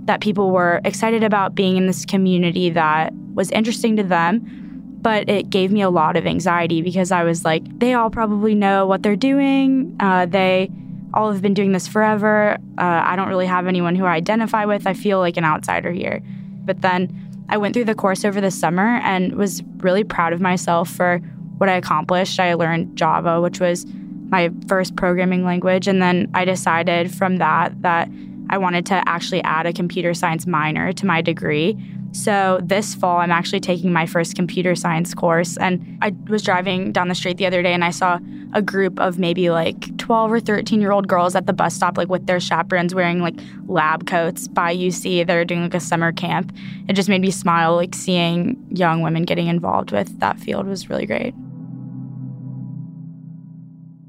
that 0.04 0.20
people 0.20 0.50
were 0.50 0.80
excited 0.84 1.22
about 1.22 1.54
being 1.54 1.76
in 1.76 1.86
this 1.86 2.04
community 2.04 2.70
that 2.70 3.12
was 3.34 3.50
interesting 3.50 3.96
to 3.96 4.02
them. 4.02 4.60
But 5.00 5.28
it 5.28 5.50
gave 5.50 5.70
me 5.70 5.82
a 5.82 5.90
lot 5.90 6.16
of 6.16 6.26
anxiety 6.26 6.80
because 6.80 7.12
I 7.12 7.24
was 7.24 7.44
like, 7.44 7.62
they 7.78 7.92
all 7.92 8.08
probably 8.08 8.54
know 8.54 8.86
what 8.86 9.02
they're 9.02 9.16
doing. 9.16 9.94
Uh, 10.00 10.24
they 10.24 10.70
all 11.12 11.30
have 11.30 11.42
been 11.42 11.52
doing 11.52 11.72
this 11.72 11.86
forever. 11.86 12.56
Uh, 12.78 13.02
I 13.04 13.14
don't 13.14 13.28
really 13.28 13.46
have 13.46 13.66
anyone 13.66 13.96
who 13.96 14.06
I 14.06 14.14
identify 14.14 14.64
with. 14.64 14.86
I 14.86 14.94
feel 14.94 15.18
like 15.18 15.36
an 15.36 15.44
outsider 15.44 15.92
here. 15.92 16.22
But 16.64 16.80
then 16.80 17.44
I 17.50 17.58
went 17.58 17.74
through 17.74 17.84
the 17.84 17.94
course 17.94 18.24
over 18.24 18.40
the 18.40 18.50
summer 18.50 18.98
and 19.02 19.34
was 19.34 19.62
really 19.78 20.04
proud 20.04 20.32
of 20.32 20.40
myself 20.40 20.88
for 20.88 21.18
what 21.58 21.68
I 21.68 21.74
accomplished. 21.74 22.40
I 22.40 22.54
learned 22.54 22.96
Java, 22.96 23.40
which 23.40 23.60
was 23.60 23.86
my 24.34 24.50
first 24.66 24.96
programming 24.96 25.44
language. 25.44 25.86
And 25.86 26.02
then 26.02 26.28
I 26.34 26.44
decided 26.44 27.14
from 27.14 27.36
that 27.36 27.80
that 27.82 28.08
I 28.50 28.58
wanted 28.58 28.84
to 28.86 29.00
actually 29.06 29.40
add 29.44 29.64
a 29.64 29.72
computer 29.72 30.12
science 30.12 30.44
minor 30.44 30.92
to 30.92 31.06
my 31.06 31.22
degree. 31.22 31.78
So 32.10 32.58
this 32.60 32.96
fall, 32.96 33.18
I'm 33.18 33.30
actually 33.30 33.60
taking 33.60 33.92
my 33.92 34.06
first 34.06 34.34
computer 34.34 34.74
science 34.74 35.14
course. 35.14 35.56
And 35.56 35.98
I 36.02 36.12
was 36.28 36.42
driving 36.42 36.90
down 36.90 37.06
the 37.06 37.14
street 37.14 37.36
the 37.36 37.46
other 37.46 37.62
day 37.62 37.72
and 37.72 37.84
I 37.84 37.90
saw 37.90 38.18
a 38.54 38.60
group 38.60 38.98
of 38.98 39.20
maybe 39.20 39.50
like 39.50 39.96
12 39.98 40.32
or 40.32 40.40
13 40.40 40.80
year 40.80 40.90
old 40.90 41.06
girls 41.06 41.36
at 41.36 41.46
the 41.46 41.52
bus 41.52 41.74
stop, 41.74 41.96
like 41.96 42.08
with 42.08 42.26
their 42.26 42.40
chaperones 42.40 42.92
wearing 42.92 43.20
like 43.20 43.38
lab 43.68 44.04
coats 44.08 44.48
by 44.48 44.74
UC. 44.74 45.28
They're 45.28 45.44
doing 45.44 45.62
like 45.62 45.74
a 45.74 45.80
summer 45.80 46.10
camp. 46.10 46.52
It 46.88 46.94
just 46.94 47.08
made 47.08 47.20
me 47.20 47.30
smile, 47.30 47.76
like 47.76 47.94
seeing 47.94 48.56
young 48.70 49.00
women 49.00 49.22
getting 49.22 49.46
involved 49.46 49.92
with 49.92 50.18
that 50.18 50.40
field 50.40 50.66
was 50.66 50.90
really 50.90 51.06
great. 51.06 51.34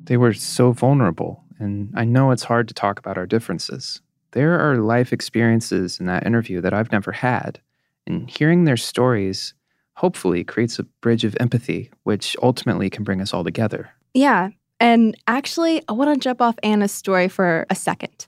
They 0.05 0.17
were 0.17 0.33
so 0.33 0.71
vulnerable, 0.71 1.43
and 1.59 1.91
I 1.95 2.05
know 2.05 2.31
it's 2.31 2.43
hard 2.43 2.67
to 2.67 2.73
talk 2.73 2.99
about 2.99 3.17
our 3.17 3.25
differences. 3.25 4.01
There 4.31 4.59
are 4.59 4.77
life 4.77 5.13
experiences 5.13 5.99
in 5.99 6.05
that 6.07 6.25
interview 6.25 6.61
that 6.61 6.73
I've 6.73 6.91
never 6.91 7.11
had, 7.11 7.59
and 8.05 8.29
hearing 8.29 8.65
their 8.65 8.77
stories 8.77 9.53
hopefully 9.93 10.43
creates 10.43 10.77
a 10.77 10.83
bridge 10.83 11.23
of 11.23 11.35
empathy, 11.39 11.89
which 12.03 12.35
ultimately 12.41 12.89
can 12.89 13.03
bring 13.03 13.21
us 13.21 13.33
all 13.33 13.43
together. 13.43 13.89
Yeah. 14.13 14.49
And 14.79 15.15
actually, 15.27 15.81
I 15.87 15.93
want 15.93 16.13
to 16.13 16.19
jump 16.19 16.41
off 16.41 16.55
Anna's 16.61 16.91
story 16.91 17.29
for 17.29 17.65
a 17.69 17.75
second. 17.75 18.27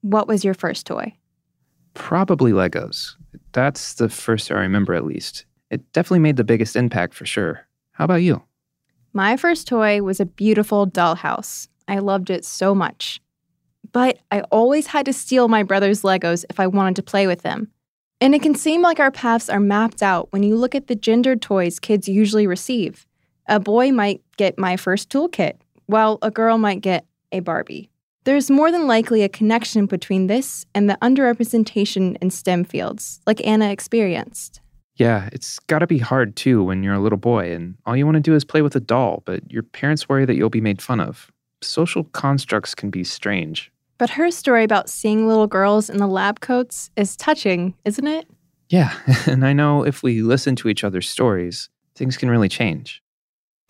What 0.00 0.26
was 0.26 0.44
your 0.44 0.54
first 0.54 0.86
toy? 0.86 1.14
Probably 1.94 2.50
Legos. 2.50 3.14
That's 3.52 3.94
the 3.94 4.08
first 4.08 4.50
I 4.50 4.54
remember, 4.54 4.94
at 4.94 5.06
least. 5.06 5.46
It 5.70 5.92
definitely 5.92 6.18
made 6.18 6.36
the 6.36 6.44
biggest 6.44 6.74
impact 6.74 7.14
for 7.14 7.24
sure. 7.24 7.66
How 7.92 8.04
about 8.04 8.16
you? 8.16 8.42
My 9.16 9.36
first 9.36 9.68
toy 9.68 10.02
was 10.02 10.18
a 10.18 10.26
beautiful 10.26 10.88
dollhouse. 10.88 11.68
I 11.86 12.00
loved 12.00 12.30
it 12.30 12.44
so 12.44 12.74
much. 12.74 13.20
But 13.92 14.18
I 14.32 14.40
always 14.50 14.88
had 14.88 15.06
to 15.06 15.12
steal 15.12 15.46
my 15.46 15.62
brother's 15.62 16.02
Legos 16.02 16.44
if 16.50 16.58
I 16.58 16.66
wanted 16.66 16.96
to 16.96 17.04
play 17.04 17.28
with 17.28 17.42
them. 17.42 17.70
And 18.20 18.34
it 18.34 18.42
can 18.42 18.56
seem 18.56 18.82
like 18.82 18.98
our 18.98 19.12
paths 19.12 19.48
are 19.48 19.60
mapped 19.60 20.02
out 20.02 20.32
when 20.32 20.42
you 20.42 20.56
look 20.56 20.74
at 20.74 20.88
the 20.88 20.96
gendered 20.96 21.40
toys 21.40 21.78
kids 21.78 22.08
usually 22.08 22.48
receive. 22.48 23.06
A 23.46 23.60
boy 23.60 23.92
might 23.92 24.20
get 24.36 24.58
my 24.58 24.76
first 24.76 25.10
toolkit, 25.10 25.58
while 25.86 26.18
a 26.20 26.32
girl 26.32 26.58
might 26.58 26.80
get 26.80 27.06
a 27.30 27.38
Barbie. 27.38 27.90
There's 28.24 28.50
more 28.50 28.72
than 28.72 28.88
likely 28.88 29.22
a 29.22 29.28
connection 29.28 29.86
between 29.86 30.26
this 30.26 30.66
and 30.74 30.90
the 30.90 30.98
underrepresentation 31.00 32.16
in 32.20 32.30
STEM 32.30 32.64
fields, 32.64 33.20
like 33.28 33.46
Anna 33.46 33.70
experienced. 33.70 34.60
Yeah, 34.96 35.28
it's 35.32 35.58
gotta 35.60 35.86
be 35.86 35.98
hard 35.98 36.36
too 36.36 36.62
when 36.62 36.82
you're 36.82 36.94
a 36.94 37.00
little 37.00 37.18
boy 37.18 37.52
and 37.52 37.76
all 37.84 37.96
you 37.96 38.06
wanna 38.06 38.20
do 38.20 38.34
is 38.34 38.44
play 38.44 38.62
with 38.62 38.76
a 38.76 38.80
doll, 38.80 39.22
but 39.24 39.50
your 39.50 39.62
parents 39.62 40.08
worry 40.08 40.24
that 40.24 40.36
you'll 40.36 40.50
be 40.50 40.60
made 40.60 40.80
fun 40.80 41.00
of. 41.00 41.30
Social 41.62 42.04
constructs 42.04 42.74
can 42.74 42.90
be 42.90 43.04
strange. 43.04 43.72
But 43.98 44.10
her 44.10 44.30
story 44.30 44.64
about 44.64 44.88
seeing 44.88 45.26
little 45.26 45.46
girls 45.46 45.88
in 45.88 45.98
the 45.98 46.06
lab 46.06 46.40
coats 46.40 46.90
is 46.96 47.16
touching, 47.16 47.74
isn't 47.84 48.06
it? 48.06 48.26
Yeah, 48.68 48.92
and 49.26 49.44
I 49.44 49.52
know 49.52 49.84
if 49.84 50.02
we 50.02 50.22
listen 50.22 50.56
to 50.56 50.68
each 50.68 50.84
other's 50.84 51.08
stories, 51.08 51.68
things 51.94 52.16
can 52.16 52.30
really 52.30 52.48
change. 52.48 53.02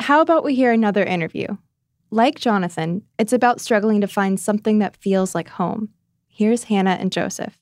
How 0.01 0.21
about 0.21 0.45
we 0.45 0.55
hear 0.55 0.73
another 0.73 1.05
interview? 1.05 1.57
Like 2.11 2.39
Jonathan, 2.39 3.03
it's 3.19 3.33
about 3.33 3.61
struggling 3.61 4.01
to 4.01 4.07
find 4.07 4.39
something 4.39 4.79
that 4.79 4.97
feels 4.97 5.35
like 5.35 5.49
home. 5.49 5.91
Here's 6.29 6.65
Hannah 6.65 6.97
and 7.01 7.13
Joseph. 7.13 7.59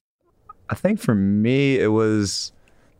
I 0.69 0.75
think 0.75 1.01
for 1.01 1.15
me, 1.15 1.79
it 1.79 1.89
was 1.89 2.53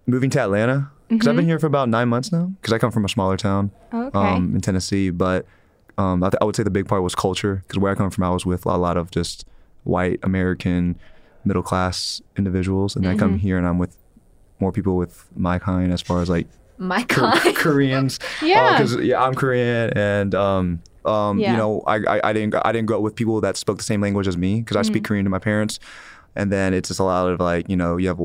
moving 0.07 0.31
to 0.31 0.41
Atlanta 0.41 0.91
because 1.09 1.29
I've 1.29 1.37
been 1.37 1.47
here 1.47 1.59
for 1.59 1.67
about 1.67 1.89
nine 1.91 2.09
months 2.09 2.33
now. 2.33 2.53
Because 2.61 2.73
I 2.73 2.79
come 2.79 2.91
from 2.91 3.05
a 3.05 3.09
smaller 3.09 3.37
town 3.37 3.71
Okay. 3.93 4.19
um, 4.19 4.55
in 4.55 4.61
Tennessee, 4.63 5.11
but 5.11 5.45
um, 5.99 6.23
I, 6.25 6.31
th- 6.31 6.39
I 6.41 6.45
would 6.47 6.57
say 6.57 6.63
the 6.63 6.71
big 6.71 6.89
part 6.89 7.03
was 7.03 7.15
culture. 7.15 7.57
Because 7.67 7.79
where 7.79 7.93
I 7.93 7.95
come 7.95 8.11
from, 8.11 8.25
I 8.25 8.31
was 8.31 8.47
with 8.47 8.65
a 8.65 8.77
lot 8.79 8.97
of 8.97 9.11
just 9.11 9.45
white 9.85 10.19
American 10.23 10.99
middle 11.45 11.63
class 11.63 12.23
individuals, 12.39 12.97
and 12.97 13.05
then 13.05 13.15
I 13.15 13.19
come 13.19 13.37
here 13.39 13.59
and 13.59 13.67
I'm 13.67 13.79
with 13.79 13.97
more 14.59 14.73
people 14.73 14.97
with 14.97 15.29
my 15.37 15.59
kind 15.59 15.93
as 15.93 16.01
far 16.01 16.23
as 16.23 16.31
like 16.31 16.47
My 16.79 17.03
Kor- 17.03 17.31
God. 17.33 17.55
Koreans. 17.57 18.19
Yeah. 18.43 18.79
because 18.79 18.97
yeah, 18.97 19.23
I'm 19.23 19.35
Korean, 19.35 19.91
and 19.97 20.35
um, 20.35 20.83
um, 21.05 21.39
Yeah. 21.39 21.51
you 21.53 21.57
know, 21.59 21.83
I, 21.87 21.97
I 21.97 22.21
I 22.31 22.33
didn't 22.33 22.55
I 22.65 22.73
didn't 22.73 22.87
grow 22.87 22.97
up 22.99 23.03
with 23.03 23.17
people 23.17 23.41
that 23.43 23.57
spoke 23.59 23.77
the 23.77 23.85
same 23.85 24.01
language 24.01 24.27
as 24.29 24.37
me 24.39 24.61
because 24.61 24.77
I 24.79 24.83
speak 24.83 25.05
Korean 25.05 25.25
to 25.25 25.31
my 25.31 25.41
parents, 25.41 25.79
and 26.37 26.51
then 26.51 26.73
it's 26.73 26.89
just 26.89 27.01
a 27.01 27.05
lot 27.05 27.29
of 27.29 27.39
like 27.41 27.69
you 27.69 27.77
know 27.77 27.99
you 27.99 28.09
have 28.09 28.21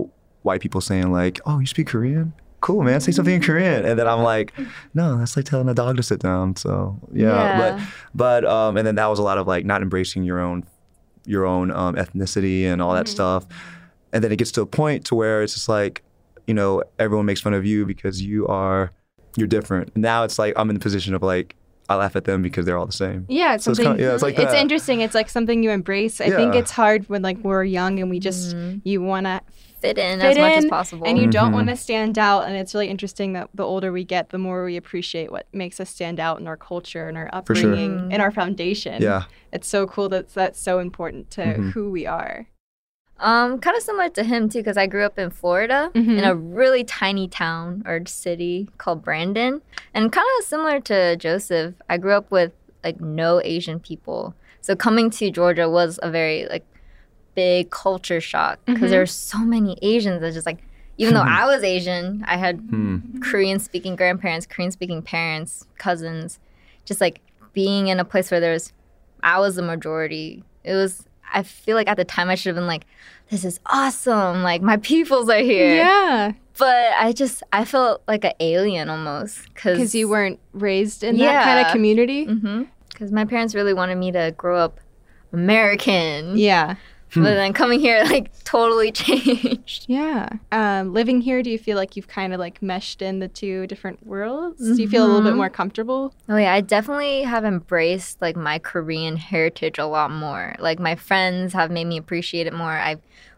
white 0.47 0.61
people 0.61 0.81
saying 0.81 1.11
like, 1.11 1.39
oh, 1.45 1.59
you 1.59 1.67
speak 1.67 1.87
Korean. 1.87 2.33
Cool, 2.59 2.81
man. 2.83 2.99
Say 3.01 3.11
something 3.11 3.35
in 3.35 3.41
Korean, 3.41 3.85
and 3.85 3.99
then 3.99 4.07
I'm 4.07 4.23
like, 4.23 4.51
no, 4.95 5.15
that's 5.19 5.37
like 5.37 5.45
telling 5.45 5.69
a 5.69 5.75
dog 5.75 5.95
to 5.97 6.03
sit 6.03 6.19
down. 6.19 6.55
So 6.55 6.97
yeah, 7.13 7.27
Yeah. 7.27 7.57
but 8.15 8.43
but 8.43 8.45
um, 8.51 8.77
and 8.77 8.87
then 8.87 8.95
that 8.95 9.05
was 9.07 9.19
a 9.19 9.23
lot 9.23 9.37
of 9.37 9.45
like 9.45 9.63
not 9.63 9.83
embracing 9.83 10.23
your 10.23 10.39
own 10.39 10.63
your 11.25 11.45
own 11.45 11.69
um, 11.71 11.93
ethnicity 11.95 12.63
and 12.65 12.81
all 12.81 12.93
that 12.95 13.07
stuff, 13.07 13.45
and 14.11 14.23
then 14.23 14.31
it 14.31 14.37
gets 14.37 14.51
to 14.53 14.61
a 14.61 14.65
point 14.65 15.05
to 15.05 15.15
where 15.15 15.43
it's 15.43 15.53
just 15.53 15.69
like, 15.69 16.01
you 16.47 16.53
know, 16.55 16.81
everyone 16.97 17.25
makes 17.27 17.41
fun 17.41 17.53
of 17.53 17.63
you 17.63 17.85
because 17.85 18.23
you 18.23 18.47
are 18.47 18.91
you're 19.35 19.47
different. 19.47 19.95
Now 19.95 20.23
it's 20.23 20.39
like 20.39 20.53
I'm 20.57 20.67
in 20.71 20.73
the 20.73 20.79
position 20.81 21.13
of 21.13 21.21
like 21.21 21.55
I 21.89 21.95
laugh 21.95 22.15
at 22.15 22.23
them 22.25 22.41
because 22.41 22.65
they're 22.65 22.77
all 22.77 22.87
the 22.87 22.91
same. 22.91 23.25
Yeah, 23.29 23.53
it's 23.53 23.65
So 23.65 23.71
it's 23.71 23.77
something. 23.77 23.93
kinda- 23.97 24.03
yeah, 24.03 24.13
it's 24.15 24.23
like 24.23 24.33
it's 24.39 24.51
that. 24.51 24.59
interesting. 24.59 25.01
It's 25.01 25.13
like 25.13 25.29
something 25.29 25.61
you 25.63 25.69
embrace. 25.69 26.19
I 26.19 26.31
think 26.31 26.55
it's 26.55 26.71
hard 26.71 27.07
when 27.07 27.21
like 27.21 27.37
we're 27.37 27.63
young 27.63 27.99
and 27.99 28.09
we 28.09 28.19
just 28.19 28.55
you 28.83 29.01
want 29.03 29.27
to 29.27 29.41
Fit 29.79 29.97
in 29.97 30.19
fit 30.19 30.31
as 30.31 30.37
much 30.37 30.53
as 30.57 30.65
possible. 30.65 31.05
and 31.07 31.17
you 31.19 31.27
don't 31.27 31.51
Mhm. 31.51 31.55
want 31.55 31.67
to 31.69 31.75
stand 31.75 32.17
out. 32.17 32.45
And 32.47 32.55
it's 32.55 32.73
really 32.73 32.87
interesting 32.89 33.33
that 33.33 33.49
the 33.53 33.63
older 33.63 33.91
we 33.91 34.03
get, 34.03 34.29
the 34.29 34.37
more 34.39 34.65
we 34.65 34.75
appreciate 34.75 35.31
what 35.31 35.45
makes 35.53 35.79
us 35.79 35.89
stand 35.89 36.19
out 36.19 36.39
in 36.39 36.47
our 36.47 36.57
culture 36.57 37.07
and 37.07 37.15
our 37.17 37.29
For 37.45 37.53
sure. 37.55 37.69
upbringing 37.73 38.11
and 38.11 38.21
our 38.21 38.31
foundation. 38.31 39.01
Yeah. 39.01 39.23
it's 39.53 39.67
so 39.67 39.87
cool 39.87 40.09
that 40.09 40.33
that's 40.33 40.59
so 40.59 40.79
important 40.79 41.31
to 41.31 41.41
Mhm. 41.41 41.71
who 41.71 41.89
we 41.89 42.05
are. 42.05 42.47
Um, 43.19 43.59
kind 43.59 43.75
of 43.77 43.81
similar 43.81 44.09
to 44.09 44.23
him 44.23 44.49
too, 44.49 44.59
because 44.59 44.77
I 44.77 44.85
grew 44.87 45.03
up 45.05 45.17
in 45.17 45.29
Florida 45.31 45.89
Mhm. 45.95 46.17
in 46.19 46.23
a 46.23 46.35
really 46.35 46.83
tiny 46.83 47.27
town 47.27 47.81
or 47.87 47.99
city 48.05 48.67
called 48.77 49.03
Brandon, 49.03 49.61
and 49.93 50.11
kind 50.11 50.27
of 50.39 50.45
similar 50.45 50.79
to 50.81 51.15
Joseph. 51.15 51.75
I 51.89 51.97
grew 51.97 52.11
up 52.13 52.29
with 52.29 52.51
like 52.83 52.99
no 53.01 53.41
Asian 53.43 53.79
people, 53.79 54.35
so 54.61 54.75
coming 54.75 55.09
to 55.11 55.31
Georgia 55.31 55.67
was 55.69 55.97
a 56.03 56.11
very 56.11 56.45
like 56.47 56.65
big 57.37 57.69
culture 57.69 58.19
shock 58.19 58.59
because 58.65 58.87
Mhm. 58.87 58.89
there 58.91 58.99
were 59.05 59.05
so 59.29 59.37
many 59.55 59.77
Asians. 59.93 60.19
that 60.21 60.33
just 60.33 60.45
like 60.51 60.59
even 60.97 61.13
though 61.13 61.21
I 61.41 61.45
was 61.45 61.61
Asian, 61.63 62.23
I 62.27 62.37
had 62.37 62.55
Hmm. 62.57 62.97
Korean 63.21 63.59
speaking 63.59 63.95
grandparents, 63.95 64.45
Korean 64.47 64.71
speaking 64.71 65.01
parents, 65.03 65.51
cousins, 65.77 66.39
just 66.85 66.99
like 66.99 67.21
being 67.53 67.87
in 67.87 67.99
a 67.99 68.05
place 68.05 68.31
where 68.31 68.39
there's, 68.39 68.73
I 69.21 69.39
was 69.39 69.55
the 69.55 69.61
majority. 69.61 70.43
It 70.63 70.73
was, 70.73 71.05
I 71.31 71.43
feel 71.43 71.75
like 71.75 71.87
at 71.87 71.97
the 71.97 72.05
time 72.05 72.29
I 72.29 72.35
should 72.35 72.49
have 72.49 72.55
been 72.61 72.65
like, 72.75 72.85
this 73.29 73.43
is 73.45 73.59
awesome. 73.67 74.41
Like 74.41 74.61
my 74.63 74.77
peoples 74.77 75.29
are 75.29 75.43
here. 75.53 75.75
Yeah, 75.83 76.31
But 76.57 76.87
I 76.97 77.11
just, 77.13 77.43
I 77.53 77.63
felt 77.65 78.01
like 78.07 78.23
an 78.25 78.33
alien 78.39 78.89
almost. 78.89 79.37
Because 79.53 79.93
you 79.93 80.09
weren't 80.09 80.39
raised 80.53 81.03
in 81.03 81.17
that 81.19 81.43
kind 81.43 81.59
of 81.59 81.67
Yeah. 81.67 81.71
community. 81.71 82.25
hmm 82.25 82.63
Because 82.89 83.11
my 83.11 83.25
parents 83.25 83.53
really 83.53 83.75
wanted 83.75 83.97
me 83.99 84.11
to 84.13 84.33
grow 84.35 84.57
up 84.57 84.79
American. 85.33 86.37
Yeah, 86.37 86.75
But 87.15 87.23
then 87.35 87.53
coming 87.53 87.79
here, 87.79 88.03
like, 88.09 88.31
totally 88.43 88.91
changed. 89.03 89.85
yeah. 89.87 90.29
Um, 90.51 90.93
living 90.93 91.21
here, 91.21 91.41
do 91.41 91.49
you 91.49 91.57
feel 91.57 91.77
like 91.77 91.95
you've 91.95 92.07
kind 92.07 92.33
of 92.33 92.39
like 92.39 92.61
meshed 92.61 93.01
in 93.01 93.19
the 93.19 93.27
two 93.27 93.65
different 93.67 94.05
worlds? 94.05 94.75
Do 94.75 94.81
you 94.81 94.87
feel 94.89 95.05
a 95.05 95.07
little 95.07 95.21
bit 95.21 95.33
Mhm. 95.33 95.37
more 95.37 95.49
comfortable? 95.49 96.13
Oh 96.29 96.35
yeah, 96.37 96.53
I 96.53 96.61
definitely 96.61 97.23
have 97.23 97.45
embraced 97.45 98.21
like 98.21 98.35
my 98.35 98.59
Korean 98.59 99.15
heritage 99.17 99.77
a 99.79 99.85
lot 99.85 100.11
more. 100.11 100.55
Like 100.59 100.79
my 100.79 100.95
friends 100.95 101.53
have 101.53 101.71
made 101.71 101.85
me 101.85 101.97
appreciate 101.97 102.45
it 102.47 102.53
more. 102.53 102.71
I 102.71 102.97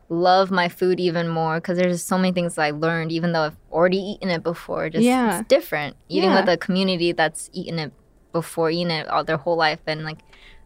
love 0.09 0.49
my 0.49 0.67
food 0.67 0.99
even 0.99 1.27
more 1.27 1.55
because 1.61 1.77
there's 1.77 2.03
so 2.03 2.17
many 2.17 2.31
things 2.31 2.57
I 2.57 2.71
learned, 2.71 3.11
even 3.11 3.31
though 3.33 3.41
I've 3.43 3.57
already 3.71 3.97
eaten 3.99 4.29
it 4.29 4.41
before. 4.41 4.89
Just 4.89 5.03
Yeah. 5.03 5.39
it's 5.41 5.47
different 5.47 5.95
eating 6.09 6.31
Yeah. 6.31 6.39
with 6.39 6.49
a 6.49 6.57
community 6.57 7.11
that's 7.11 7.49
eaten 7.53 7.77
it 7.77 7.91
before, 8.33 8.71
eaten 8.71 8.89
it 8.91 9.07
all 9.07 9.23
their 9.23 9.37
whole 9.37 9.55
life, 9.55 9.79
and 9.85 10.03
like 10.03 10.17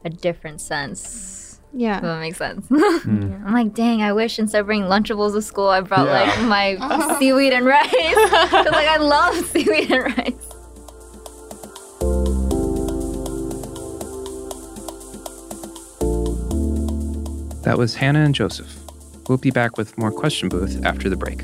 a 0.06 0.10
different 0.10 0.62
sense. 0.62 1.43
If 1.74 1.80
Yeah. 1.80 2.00
that 2.02 2.20
makes 2.20 2.38
sense. 2.38 2.68
Hmm. 2.68 3.34
I'm 3.46 3.54
like, 3.54 3.74
dang, 3.74 4.02
I 4.04 4.14
wish 4.14 4.38
instead 4.40 4.60
of 4.62 4.66
bringing 4.68 4.88
Lunchables 4.90 5.34
to 5.34 5.42
school, 5.42 5.70
I 5.70 5.82
brought 5.82 6.06
Yeah. 6.06 6.12
like 6.26 6.42
my 6.48 6.76
uh-huh. 6.80 7.18
seaweed 7.20 7.54
and 7.54 7.66
rice. 7.66 7.90
'Cause, 7.90 8.66
like 8.68 8.88
I 8.88 8.98
love 8.98 9.36
seaweed 9.48 9.92
and 9.92 10.04
rice. 10.18 10.50
That 17.64 17.78
was 17.78 17.96
Hannah 17.96 18.24
and 18.26 18.36
Joseph. 18.36 18.76
We'll 19.30 19.38
be 19.38 19.52
back 19.52 19.78
with 19.78 19.98
more 19.98 20.12
Question 20.12 20.50
Booth 20.50 20.84
after 20.86 21.10
the 21.10 21.16
break. 21.16 21.44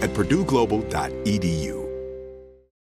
at 0.00 0.10
purdueglobal.edu. 0.10 1.87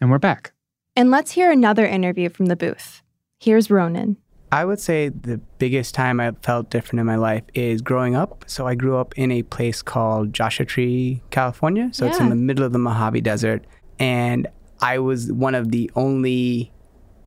And 0.00 0.10
we're 0.10 0.18
back. 0.18 0.52
And 0.94 1.10
let's 1.10 1.32
hear 1.32 1.50
another 1.50 1.86
interview 1.86 2.28
from 2.28 2.46
the 2.46 2.56
booth. 2.56 3.02
Here's 3.40 3.70
Ronan. 3.70 4.16
I 4.52 4.64
would 4.64 4.78
say 4.78 5.08
the 5.08 5.38
biggest 5.58 5.94
time 5.94 6.20
I 6.20 6.32
felt 6.42 6.70
different 6.70 7.00
in 7.00 7.06
my 7.06 7.16
life 7.16 7.42
is 7.54 7.82
growing 7.82 8.14
up. 8.14 8.44
So 8.46 8.66
I 8.66 8.74
grew 8.74 8.96
up 8.96 9.16
in 9.18 9.32
a 9.32 9.42
place 9.42 9.82
called 9.82 10.32
Joshua 10.32 10.64
Tree, 10.66 11.22
California. 11.30 11.90
So 11.92 12.06
it's 12.06 12.20
in 12.20 12.28
the 12.28 12.36
middle 12.36 12.64
of 12.64 12.72
the 12.72 12.78
Mojave 12.78 13.20
Desert. 13.22 13.66
And 13.98 14.46
I 14.80 14.98
was 14.98 15.32
one 15.32 15.54
of 15.54 15.70
the 15.70 15.90
only 15.96 16.72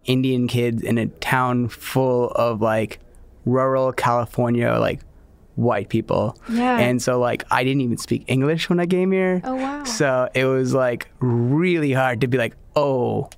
Indian 0.06 0.48
kids 0.48 0.82
in 0.82 0.98
a 0.98 1.08
town 1.08 1.68
full 1.68 2.30
of 2.32 2.62
like 2.62 3.00
rural 3.46 3.92
California, 3.92 4.74
like 4.80 5.02
white 5.60 5.90
people. 5.90 6.38
Yeah. 6.50 6.80
And 6.80 7.02
so 7.02 7.20
like 7.20 7.44
I 7.52 7.64
didn't 7.64 7.82
even 7.82 7.98
speak 7.98 8.24
English 8.28 8.70
when 8.70 8.80
I 8.80 8.86
came 8.86 9.12
here. 9.12 9.42
Oh, 9.44 9.56
wow. 9.56 9.84
So 9.84 10.30
it 10.34 10.46
was 10.46 10.74
like 10.74 11.10
really 11.20 11.92
hard 11.92 12.22
to 12.22 12.28
be 12.28 12.38
like, 12.38 12.56
oh, 12.76 13.30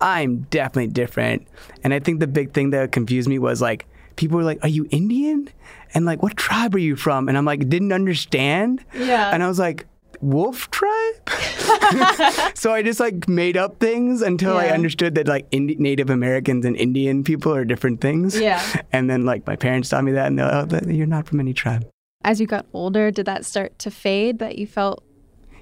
I'm 0.00 0.42
definitely 0.50 0.92
different. 0.92 1.46
And 1.82 1.94
I 1.94 1.98
think 2.00 2.20
the 2.20 2.26
big 2.26 2.52
thing 2.52 2.70
that 2.70 2.92
confused 2.92 3.28
me 3.28 3.38
was 3.38 3.62
like, 3.62 3.86
people 4.16 4.36
were 4.36 4.44
like, 4.44 4.58
are 4.62 4.68
you 4.68 4.86
Indian? 4.90 5.48
And 5.94 6.04
like, 6.04 6.22
what 6.22 6.36
tribe 6.36 6.74
are 6.74 6.78
you 6.78 6.96
from? 6.96 7.28
And 7.28 7.38
I'm 7.38 7.44
like, 7.44 7.68
didn't 7.68 7.92
understand. 7.92 8.84
Yeah. 8.94 9.30
And 9.32 9.42
I 9.42 9.48
was 9.48 9.58
like, 9.58 9.86
wolf 10.22 10.70
tribe? 10.70 11.28
so 12.54 12.72
I 12.72 12.82
just 12.82 13.00
like 13.00 13.28
made 13.28 13.56
up 13.56 13.78
things 13.80 14.22
until 14.22 14.56
I 14.56 14.68
understood 14.68 15.14
that 15.16 15.26
like 15.26 15.46
Indi- 15.50 15.76
Native 15.76 16.08
Americans 16.08 16.64
and 16.64 16.76
Indian 16.76 17.24
people 17.24 17.54
are 17.54 17.64
different 17.64 18.00
things. 18.00 18.38
Yeah. 18.38 18.62
And 18.92 19.10
then 19.10 19.24
like 19.24 19.46
my 19.46 19.56
parents 19.56 19.88
taught 19.88 20.04
me 20.04 20.12
that 20.12 20.28
and 20.28 20.38
they're 20.38 20.64
like, 20.64 20.82
oh, 20.84 20.88
you're 20.88 21.06
not 21.06 21.26
from 21.26 21.40
any 21.40 21.52
tribe. 21.52 21.86
As 22.24 22.40
you 22.40 22.46
got 22.46 22.66
older, 22.72 23.10
did 23.10 23.26
that 23.26 23.44
start 23.44 23.78
to 23.80 23.90
fade 23.90 24.38
that 24.38 24.56
you 24.56 24.66
felt 24.66 25.02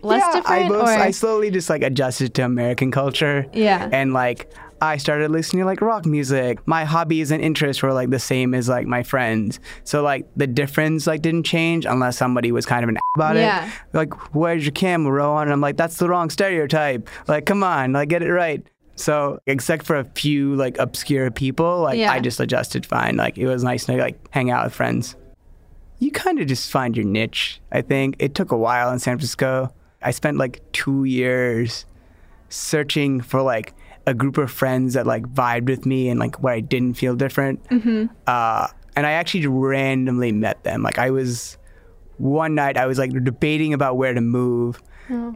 less 0.02 0.22
yeah, 0.26 0.40
different? 0.40 0.72
I, 0.72 0.76
or? 0.76 0.82
I 0.84 1.10
slowly 1.10 1.50
just 1.50 1.70
like 1.70 1.82
adjusted 1.82 2.34
to 2.34 2.42
American 2.42 2.90
culture. 2.90 3.46
Yeah. 3.52 3.88
And 3.90 4.12
like 4.12 4.52
I 4.82 4.96
started 4.96 5.30
listening 5.30 5.60
to 5.60 5.66
like 5.66 5.80
rock 5.80 6.06
music. 6.06 6.66
My 6.66 6.84
hobbies 6.84 7.30
and 7.30 7.42
interests 7.42 7.82
were 7.82 7.92
like 7.92 8.10
the 8.10 8.18
same 8.18 8.54
as 8.54 8.68
like 8.68 8.86
my 8.86 9.02
friends. 9.02 9.60
So 9.84 10.02
like 10.02 10.26
the 10.36 10.46
difference 10.46 11.06
like 11.06 11.20
didn't 11.22 11.44
change 11.44 11.84
unless 11.84 12.16
somebody 12.16 12.50
was 12.50 12.64
kind 12.66 12.82
of 12.82 12.88
an 12.88 12.98
about 13.16 13.36
Yeah. 13.36 13.66
it. 13.66 13.72
Like, 13.92 14.34
where's 14.34 14.64
your 14.64 14.72
camel 14.72 15.12
on? 15.20 15.42
And 15.42 15.52
I'm 15.52 15.60
like, 15.60 15.76
that's 15.76 15.96
the 15.96 16.08
wrong 16.08 16.30
stereotype. 16.30 17.08
Like, 17.28 17.44
come 17.46 17.62
on, 17.62 17.92
like 17.92 18.08
get 18.08 18.22
it 18.22 18.32
right. 18.32 18.62
So 18.96 19.38
except 19.46 19.84
for 19.84 19.96
a 19.96 20.04
few 20.04 20.54
like 20.56 20.78
obscure 20.78 21.30
people, 21.30 21.80
like 21.82 21.98
Yeah. 21.98 22.12
I 22.12 22.20
just 22.20 22.40
adjusted 22.40 22.86
fine. 22.86 23.16
Like 23.16 23.36
it 23.36 23.46
was 23.46 23.62
nice 23.62 23.84
to 23.86 23.96
like 23.96 24.18
hang 24.30 24.50
out 24.50 24.64
with 24.64 24.74
friends 24.74 25.16
you 26.02 26.10
kind 26.10 26.40
of 26.40 26.46
just 26.46 26.70
find 26.70 26.96
your 26.96 27.04
niche. 27.04 27.60
I 27.70 27.82
think 27.82 28.16
it 28.20 28.34
took 28.34 28.52
a 28.52 28.56
while 28.56 28.90
in 28.90 28.98
San 28.98 29.18
Francisco. 29.18 29.70
I 30.00 30.12
spent 30.12 30.38
like 30.38 30.62
two 30.72 31.04
years 31.04 31.84
searching 32.48 33.20
for 33.20 33.42
like 33.42 33.74
a 34.06 34.14
group 34.14 34.38
of 34.38 34.50
friends 34.50 34.94
that 34.94 35.06
like 35.06 35.24
vibed 35.24 35.66
with 35.66 35.86
me 35.86 36.08
and 36.08 36.18
like 36.18 36.42
where 36.42 36.54
I 36.54 36.60
didn't 36.60 36.94
feel 36.94 37.14
different. 37.14 37.62
Mm-hmm. 37.68 38.06
Uh, 38.26 38.68
and 38.96 39.06
I 39.06 39.12
actually 39.12 39.46
randomly 39.46 40.32
met 40.32 40.64
them. 40.64 40.82
Like 40.82 40.98
I 40.98 41.10
was 41.10 41.56
one 42.18 42.54
night 42.54 42.76
I 42.76 42.86
was 42.86 42.98
like 42.98 43.12
debating 43.24 43.72
about 43.72 43.96
where 43.96 44.14
to 44.14 44.20
move. 44.20 44.80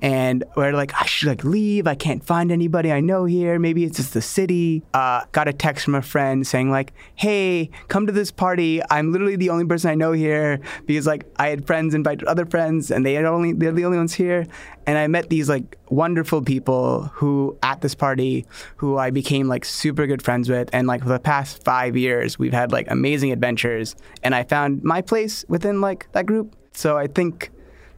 And 0.03 0.45
we're 0.57 0.73
like, 0.73 0.93
I 1.01 1.07
should 1.07 1.29
like 1.29 1.45
leave. 1.45 1.87
I 1.87 1.95
can't 1.95 2.25
find 2.25 2.51
anybody 2.51 2.93
I 2.93 3.01
know 3.01 3.25
here. 3.25 3.59
Maybe 3.59 3.85
it's 3.85 3.97
just 3.97 4.15
the 4.15 4.23
city. 4.23 4.83
Uh, 4.93 5.25
got 5.33 5.49
a 5.49 5.53
text 5.53 5.85
from 5.85 5.95
a 5.95 6.03
friend 6.03 6.47
saying 6.47 6.71
like, 6.71 6.93
Hey, 7.15 7.71
come 7.89 8.07
to 8.07 8.13
this 8.13 8.31
party. 8.31 8.81
I'm 8.91 9.13
literally 9.13 9.37
the 9.37 9.51
only 9.51 9.65
person 9.67 9.91
I 9.91 9.95
know 9.95 10.13
here 10.13 10.61
because 10.87 11.07
like 11.07 11.27
I 11.37 11.49
had 11.49 11.67
friends 11.67 11.95
invite 11.95 12.23
other 12.25 12.47
friends, 12.47 12.91
and 12.91 13.05
they 13.05 13.15
had 13.15 13.25
only 13.25 13.53
they're 13.53 13.73
the 13.73 13.85
only 13.85 13.99
ones 13.99 14.15
here. 14.15 14.47
And 14.87 14.99
I 14.99 15.07
met 15.07 15.31
these 15.31 15.49
like 15.49 15.79
wonderful 15.89 16.43
people 16.43 17.05
who 17.15 17.57
at 17.63 17.81
this 17.81 17.95
party 17.95 18.47
who 18.77 18.99
I 18.99 19.11
became 19.11 19.49
like 19.49 19.65
super 19.65 20.07
good 20.07 20.23
friends 20.23 20.49
with. 20.49 20.69
And 20.73 20.87
like 20.87 21.03
for 21.03 21.09
the 21.09 21.19
past 21.19 21.65
five 21.65 21.97
years, 21.97 22.39
we've 22.39 22.53
had 22.53 22.73
like 22.73 22.91
amazing 22.91 23.33
adventures. 23.33 23.97
And 24.23 24.35
I 24.35 24.45
found 24.45 24.83
my 24.83 25.01
place 25.01 25.45
within 25.49 25.81
like 25.81 26.11
that 26.13 26.27
group. 26.27 26.55
So 26.73 26.99
I 26.99 27.07
think 27.07 27.51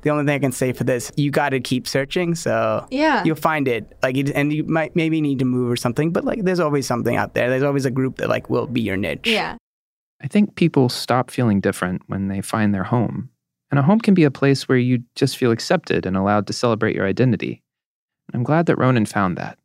the 0.06 0.12
only 0.12 0.24
thing 0.24 0.36
I 0.36 0.38
can 0.38 0.52
say 0.52 0.72
for 0.72 0.84
this, 0.84 1.10
you 1.16 1.32
got 1.32 1.48
to 1.48 1.58
keep 1.58 1.88
searching. 1.88 2.36
So 2.36 2.86
Yeah. 2.92 3.24
you'll 3.24 3.34
find 3.34 3.66
it. 3.66 3.92
Like, 4.04 4.16
and 4.16 4.52
you 4.52 4.62
might 4.62 4.94
maybe 4.94 5.20
need 5.20 5.40
to 5.40 5.44
move 5.44 5.68
or 5.68 5.74
something, 5.74 6.12
but 6.12 6.24
like, 6.24 6.44
there's 6.44 6.60
always 6.60 6.86
something 6.86 7.16
out 7.16 7.34
there. 7.34 7.50
There's 7.50 7.64
always 7.64 7.84
a 7.86 7.90
group 7.90 8.18
that 8.18 8.28
like 8.28 8.48
will 8.48 8.68
be 8.68 8.80
your 8.80 8.96
niche. 8.96 9.26
Yeah. 9.26 9.56
I 10.22 10.28
think 10.28 10.54
people 10.54 10.88
stop 10.88 11.32
feeling 11.32 11.60
different 11.60 12.02
when 12.06 12.28
they 12.28 12.40
find 12.40 12.72
their 12.72 12.84
home. 12.84 13.30
And 13.72 13.80
a 13.80 13.82
home 13.82 13.98
can 13.98 14.14
be 14.14 14.22
a 14.22 14.30
place 14.30 14.68
where 14.68 14.78
you 14.78 15.02
just 15.16 15.36
feel 15.36 15.50
accepted 15.50 16.06
and 16.06 16.16
allowed 16.16 16.46
to 16.46 16.52
celebrate 16.52 16.94
your 16.94 17.04
identity. 17.06 17.64
I'm 18.32 18.44
glad 18.44 18.66
that 18.66 18.76
Ronan 18.78 19.06
found 19.06 19.36
that. 19.38 19.58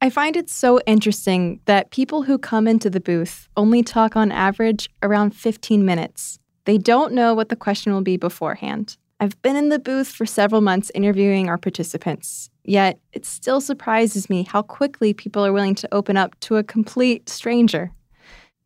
I 0.00 0.10
find 0.10 0.36
it 0.36 0.50
so 0.50 0.80
interesting 0.86 1.60
that 1.66 1.92
people 1.92 2.24
who 2.24 2.36
come 2.36 2.66
into 2.66 2.90
the 2.90 2.98
booth 3.00 3.48
only 3.56 3.84
talk 3.84 4.16
on 4.16 4.32
average 4.32 4.90
around 5.04 5.36
15 5.36 5.84
minutes. 5.84 6.40
They 6.64 6.78
don't 6.78 7.12
know 7.12 7.32
what 7.34 7.48
the 7.48 7.56
question 7.56 7.92
will 7.92 8.02
be 8.02 8.16
beforehand. 8.16 8.96
I've 9.22 9.40
been 9.40 9.54
in 9.54 9.68
the 9.68 9.78
booth 9.78 10.08
for 10.08 10.26
several 10.26 10.60
months 10.60 10.90
interviewing 10.96 11.48
our 11.48 11.56
participants, 11.56 12.50
yet 12.64 12.98
it 13.12 13.24
still 13.24 13.60
surprises 13.60 14.28
me 14.28 14.42
how 14.42 14.62
quickly 14.62 15.14
people 15.14 15.46
are 15.46 15.52
willing 15.52 15.76
to 15.76 15.94
open 15.94 16.16
up 16.16 16.34
to 16.40 16.56
a 16.56 16.64
complete 16.64 17.28
stranger. 17.28 17.92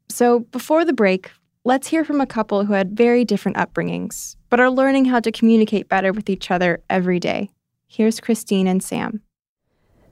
So, 0.08 0.40
before 0.40 0.86
the 0.86 0.94
break, 0.94 1.30
let's 1.66 1.88
hear 1.88 2.06
from 2.06 2.22
a 2.22 2.26
couple 2.26 2.64
who 2.64 2.72
had 2.72 2.96
very 2.96 3.22
different 3.22 3.58
upbringings, 3.58 4.36
but 4.48 4.58
are 4.58 4.70
learning 4.70 5.04
how 5.04 5.20
to 5.20 5.30
communicate 5.30 5.90
better 5.90 6.10
with 6.10 6.30
each 6.30 6.50
other 6.50 6.82
every 6.88 7.20
day. 7.20 7.50
Here's 7.86 8.18
Christine 8.18 8.66
and 8.66 8.82
Sam. 8.82 9.20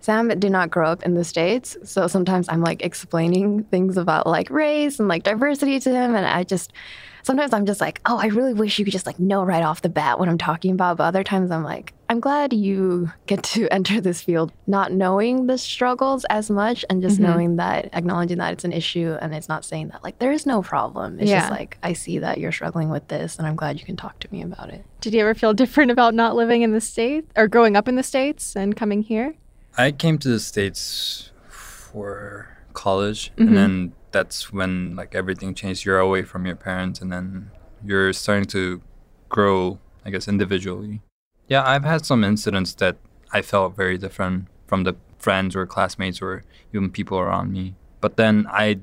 Sam 0.05 0.29
did 0.29 0.53
not 0.53 0.71
grow 0.71 0.91
up 0.91 1.03
in 1.03 1.15
the 1.15 1.25
States. 1.25 1.79
So 1.83 2.09
sometimes 2.09 2.47
I'm 2.51 2.61
like 2.61 2.85
explaining 2.85 3.65
things 3.65 3.97
about 3.97 4.27
like 4.27 4.51
race 4.51 4.99
and 4.99 5.09
like 5.09 5.23
diversity 5.23 5.81
to 5.81 5.91
him. 5.91 6.15
And 6.15 6.27
I 6.27 6.45
just, 6.45 6.75
sometimes 7.23 7.55
I'm 7.55 7.65
just 7.65 7.81
like, 7.81 8.03
oh, 8.05 8.19
I 8.19 8.27
really 8.27 8.53
wish 8.53 8.79
you 8.79 8.85
could 8.85 8.93
just 8.93 9.07
like 9.07 9.19
know 9.19 9.43
right 9.43 9.63
off 9.63 9.81
the 9.81 9.89
bat 9.89 10.19
what 10.19 10.29
I'm 10.29 10.37
talking 10.37 10.73
about. 10.73 10.99
But 10.99 11.05
other 11.05 11.25
times 11.25 11.51
I'm 11.51 11.65
like, 11.65 11.95
I'm 12.11 12.21
glad 12.21 12.53
you 12.53 13.13
get 13.25 13.43
to 13.45 13.67
enter 13.73 13.99
this 13.99 14.21
field 14.21 14.53
not 14.67 14.93
knowing 14.93 15.47
the 15.47 15.57
struggles 15.57 16.27
as 16.29 16.51
much 16.51 16.85
and 16.91 17.01
just 17.01 17.15
mm-hmm. 17.15 17.25
knowing 17.25 17.57
that, 17.57 17.89
acknowledging 17.95 18.37
that 18.37 18.53
it's 18.53 18.65
an 18.65 18.73
issue 18.73 19.17
and 19.23 19.35
it's 19.35 19.49
not 19.49 19.65
saying 19.65 19.89
that 19.89 20.05
like 20.05 20.19
there 20.19 20.33
is 20.33 20.45
no 20.45 20.61
problem. 20.61 21.19
It's 21.19 21.31
yeah. 21.31 21.41
just 21.41 21.51
like, 21.51 21.79
I 21.83 21.95
see 21.95 22.19
that 22.19 22.37
you're 22.37 22.53
struggling 22.53 22.91
with 22.91 23.09
this 23.09 23.39
and 23.39 23.47
I'm 23.47 23.57
glad 23.57 23.81
you 23.81 23.87
can 23.87 23.97
talk 23.97 24.19
to 24.19 24.31
me 24.31 24.43
about 24.43 24.69
it. 24.69 24.85
Did 25.01 25.15
you 25.15 25.21
ever 25.21 25.33
feel 25.33 25.55
different 25.55 25.91
about 25.91 26.13
not 26.13 26.37
living 26.37 26.61
in 26.61 26.73
the 26.73 26.81
States 26.83 27.33
or 27.37 27.49
growing 27.49 27.75
up 27.75 27.89
in 27.89 27.97
the 27.97 28.03
States 28.03 28.55
and 28.55 28.77
coming 28.77 29.01
here? 29.01 29.35
I 29.77 29.93
came 29.93 30.19
to 30.19 30.29
the 30.29 30.41
states 30.41 31.31
for 31.49 32.49
college, 32.73 33.33
mm-hmm. 33.33 33.49
and 33.49 33.57
then 33.57 33.93
that's 34.13 34.53
when 34.53 34.95
like 34.97 35.15
everything 35.15 35.55
changed. 35.55 35.85
You're 35.85 35.99
away 35.99 36.23
from 36.23 36.47
your 36.47 36.57
parents, 36.57 37.01
and 37.01 37.13
then 37.13 37.51
you're 37.85 38.13
starting 38.13 38.45
to 38.47 38.81
grow, 39.29 39.79
I 40.05 40.11
guess, 40.11 40.29
individually. 40.29 41.03
Yeah, 41.49 41.67
I've 41.67 41.85
had 41.85 42.07
some 42.07 42.25
incidents 42.25 42.75
that 42.75 42.97
I 43.33 43.43
felt 43.43 43.77
very 43.77 43.99
different 43.99 44.47
from 44.67 44.85
the 44.85 44.95
friends 45.19 45.57
or 45.57 45.67
classmates 45.67 46.23
or 46.23 46.45
even 46.73 46.91
people 46.91 47.19
around 47.19 47.53
me. 47.53 47.75
But 48.01 48.17
then 48.17 48.47
I, 48.51 48.79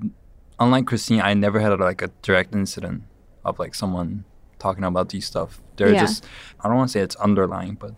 unlike 0.60 0.88
Christine, 0.88 1.22
I 1.22 1.34
never 1.34 1.60
had 1.60 1.72
a, 1.72 1.78
like 1.78 2.02
a 2.02 2.10
direct 2.22 2.54
incident 2.54 3.04
of 3.46 3.60
like 3.60 3.76
someone 3.76 4.26
talking 4.60 4.84
about 4.84 5.10
these 5.10 5.26
stuff. 5.26 5.62
They're 5.78 5.94
yeah. 5.94 6.02
just 6.02 6.26
I 6.60 6.68
don't 6.68 6.78
want 6.78 6.90
to 6.90 6.94
say 6.94 7.02
it's 7.02 7.16
underlying, 7.16 7.76
but 7.76 7.94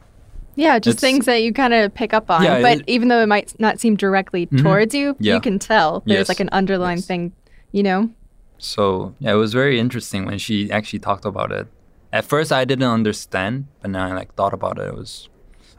yeah, 0.56 0.80
just 0.80 0.96
it's, 0.96 1.02
things 1.02 1.26
that 1.26 1.42
you 1.42 1.54
kind 1.54 1.74
of 1.74 1.94
pick 1.94 2.13
up 2.13 2.30
on. 2.30 2.44
Yeah, 2.44 2.62
but 2.62 2.80
it, 2.80 2.84
even 2.88 3.08
though 3.08 3.22
it 3.22 3.28
might 3.28 3.60
not 3.60 3.80
seem 3.80 3.96
directly 3.96 4.46
mm-hmm. 4.46 4.63
towards 4.63 4.94
you, 4.94 5.16
yeah. 5.20 5.36
you 5.36 5.42
can 5.42 5.60
tell 5.60 6.04
there's 6.06 6.20
yes. 6.20 6.30
like 6.30 6.39
an 6.39 6.50
underlying 6.52 6.98
yes. 6.98 7.08
thing, 7.08 7.34
you 7.72 7.84
know? 7.84 8.10
So, 8.58 9.13
yeah, 9.20 9.32
it 9.34 9.36
was 9.36 9.54
very 9.54 9.80
interesting 9.80 10.26
when 10.26 10.38
she 10.38 10.72
actually 10.72 11.00
talked 11.00 11.26
about 11.26 11.52
it. 11.52 11.68
At 12.12 12.26
first, 12.26 12.52
I 12.52 12.63
didn't 12.66 12.89
understand, 12.89 13.68
but 13.82 13.92
now 13.92 14.08
I 14.08 14.13
like 14.13 14.36
thought 14.36 14.54
about 14.54 14.78
it. 14.78 14.88
It 14.88 14.96
was, 14.96 15.30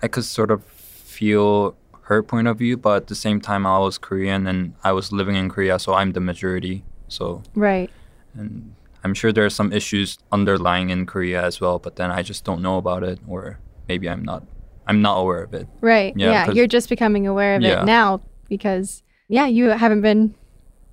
I 0.03 0.09
could 0.09 0.25
sort 0.25 0.51
of 0.51 0.65
feel 0.65 1.77
her 2.03 2.23
point 2.23 2.49
of 2.49 2.59
view, 2.59 2.77
but 2.77 2.97
at 2.97 3.07
the 3.07 3.15
same 3.15 3.41
time, 3.41 3.65
I 3.67 3.79
was 3.79 3.97
Korean 3.97 4.47
and 4.47 4.75
I 4.83 4.93
was 4.93 5.13
living 5.13 5.37
in 5.37 5.49
Korea, 5.49 5.79
so 5.79 5.95
I'm 5.95 6.13
the 6.13 6.21
majority. 6.21 6.85
So, 7.09 7.43
right. 7.55 7.91
And 8.35 8.75
I'm 9.05 9.15
sure 9.15 9.33
there 9.33 9.45
are 9.45 9.51
some 9.51 9.73
issues 9.73 10.19
underlying 10.33 10.91
in 10.91 11.07
Korea 11.07 11.43
as 11.43 11.61
well, 11.61 11.79
but 11.79 11.97
then 11.97 12.11
I 12.11 12.23
just 12.23 12.45
don't 12.45 12.61
know 12.61 12.77
about 12.77 13.03
it, 13.03 13.21
or 13.27 13.59
maybe 13.89 14.09
I'm 14.09 14.25
not 14.25 14.45
I'm 14.87 15.03
not 15.03 15.17
aware 15.17 15.43
of 15.43 15.55
it. 15.55 15.67
Right. 15.81 16.15
Yeah. 16.17 16.47
yeah 16.47 16.53
you're 16.53 16.67
just 16.67 16.89
becoming 16.89 17.27
aware 17.27 17.57
of 17.57 17.63
yeah. 17.63 17.83
it 17.83 17.85
now 17.85 18.21
because 18.49 19.03
yeah, 19.29 19.47
you 19.47 19.71
haven't 19.71 20.03
been 20.03 20.35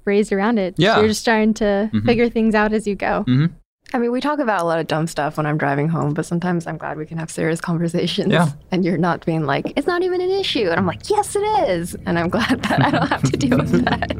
raised 0.05 0.31
around 0.31 0.57
it. 0.57 0.75
Yeah. 0.77 0.95
So 0.95 1.01
you're 1.01 1.09
just 1.09 1.21
starting 1.21 1.53
to 1.55 1.63
mm-hmm. 1.63 2.05
figure 2.05 2.29
things 2.29 2.55
out 2.55 2.73
as 2.73 2.87
you 2.87 2.95
go. 2.95 3.25
Mm-hmm. 3.27 3.47
I 3.93 3.97
mean, 3.97 4.11
we 4.11 4.21
talk 4.21 4.39
about 4.39 4.61
a 4.61 4.63
lot 4.63 4.79
of 4.79 4.87
dumb 4.87 5.05
stuff 5.05 5.35
when 5.35 5.45
I'm 5.45 5.57
driving 5.57 5.89
home, 5.89 6.13
but 6.13 6.25
sometimes 6.25 6.65
I'm 6.65 6.77
glad 6.77 6.97
we 6.97 7.05
can 7.05 7.17
have 7.17 7.29
serious 7.29 7.59
conversations. 7.59 8.31
Yeah. 8.31 8.49
And 8.71 8.85
you're 8.85 8.97
not 8.97 9.25
being 9.25 9.45
like, 9.45 9.73
it's 9.75 9.85
not 9.85 10.01
even 10.01 10.21
an 10.21 10.31
issue. 10.31 10.69
And 10.69 10.79
I'm 10.79 10.85
like, 10.85 11.09
yes, 11.09 11.35
it 11.35 11.43
is. 11.69 11.93
And 12.05 12.17
I'm 12.17 12.29
glad 12.29 12.63
that 12.63 12.85
I 12.85 12.89
don't 12.89 13.07
have 13.07 13.23
to 13.23 13.37
deal 13.37 13.57
with 13.57 13.71
that. 13.85 14.11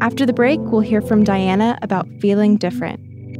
After 0.00 0.24
the 0.24 0.32
break, 0.32 0.60
we'll 0.60 0.80
hear 0.80 1.02
from 1.02 1.24
Diana 1.24 1.78
about 1.82 2.08
feeling 2.20 2.56
different. 2.56 3.00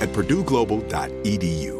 at 0.00 0.08
purdueglobal.edu. 0.12 1.79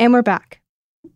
And 0.00 0.14
we're 0.14 0.22
back. 0.22 0.62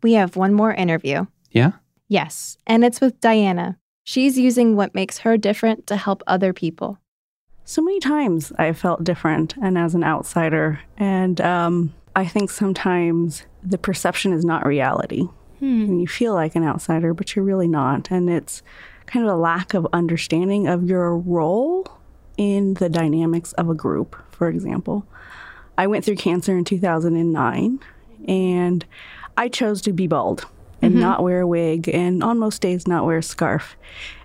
We 0.03 0.13
have 0.13 0.37
one 0.37 0.53
more 0.53 0.75
interview. 0.75 1.25
Yeah? 1.51 1.73
Yes, 2.09 2.59
and 2.67 2.85
it's 2.85 3.01
with 3.01 3.19
Diana. 3.19 3.79
She's 4.03 4.39
using 4.39 4.77
what 4.77 4.95
makes 4.95 5.21
her 5.21 5.39
different 5.39 5.87
to 5.87 5.97
help 5.97 6.23
other 6.27 6.53
people. 6.53 6.99
So 7.65 7.81
many 7.81 7.99
times 7.99 8.53
I 8.59 8.75
felt 8.75 9.03
different 9.03 9.55
and 9.63 9.79
as 9.79 9.95
an 9.95 10.05
outsider. 10.05 10.81
And 10.99 11.41
um, 11.41 11.95
I 12.15 12.27
think 12.27 12.51
sometimes 12.51 13.47
the 13.63 13.79
perception 13.79 14.35
is 14.35 14.45
not 14.45 14.67
reality. 14.67 15.23
Hmm. 15.61 15.85
And 15.85 16.01
you 16.03 16.07
feel 16.07 16.35
like 16.35 16.55
an 16.55 16.63
outsider, 16.63 17.15
but 17.15 17.35
you're 17.35 17.45
really 17.47 17.69
not. 17.69 18.11
And 18.11 18.29
it's 18.29 18.63
kind 19.07 19.25
of 19.25 19.33
a 19.33 19.41
lack 19.41 19.73
of 19.73 19.89
understanding 19.95 20.67
of 20.67 20.85
your 20.85 21.17
role 21.17 21.89
in 22.37 22.75
the 22.75 22.91
dynamics 22.91 23.55
of 23.55 23.71
a 23.71 23.75
group, 23.75 24.15
for 24.31 24.47
example. 24.47 25.07
I 25.79 25.87
went 25.87 26.05
through 26.05 26.17
cancer 26.17 26.57
in 26.57 26.65
2009 26.65 27.81
and 28.29 28.85
I 29.37 29.49
chose 29.49 29.81
to 29.83 29.93
be 29.93 30.07
bald 30.07 30.47
and 30.83 30.95
Mhm. 30.95 31.01
not 31.01 31.23
wear 31.23 31.41
a 31.41 31.47
wig 31.47 31.89
and 31.89 32.23
on 32.23 32.39
most 32.39 32.61
days 32.63 32.87
not 32.87 33.05
wear 33.05 33.19
a 33.19 33.23
scarf. 33.23 33.77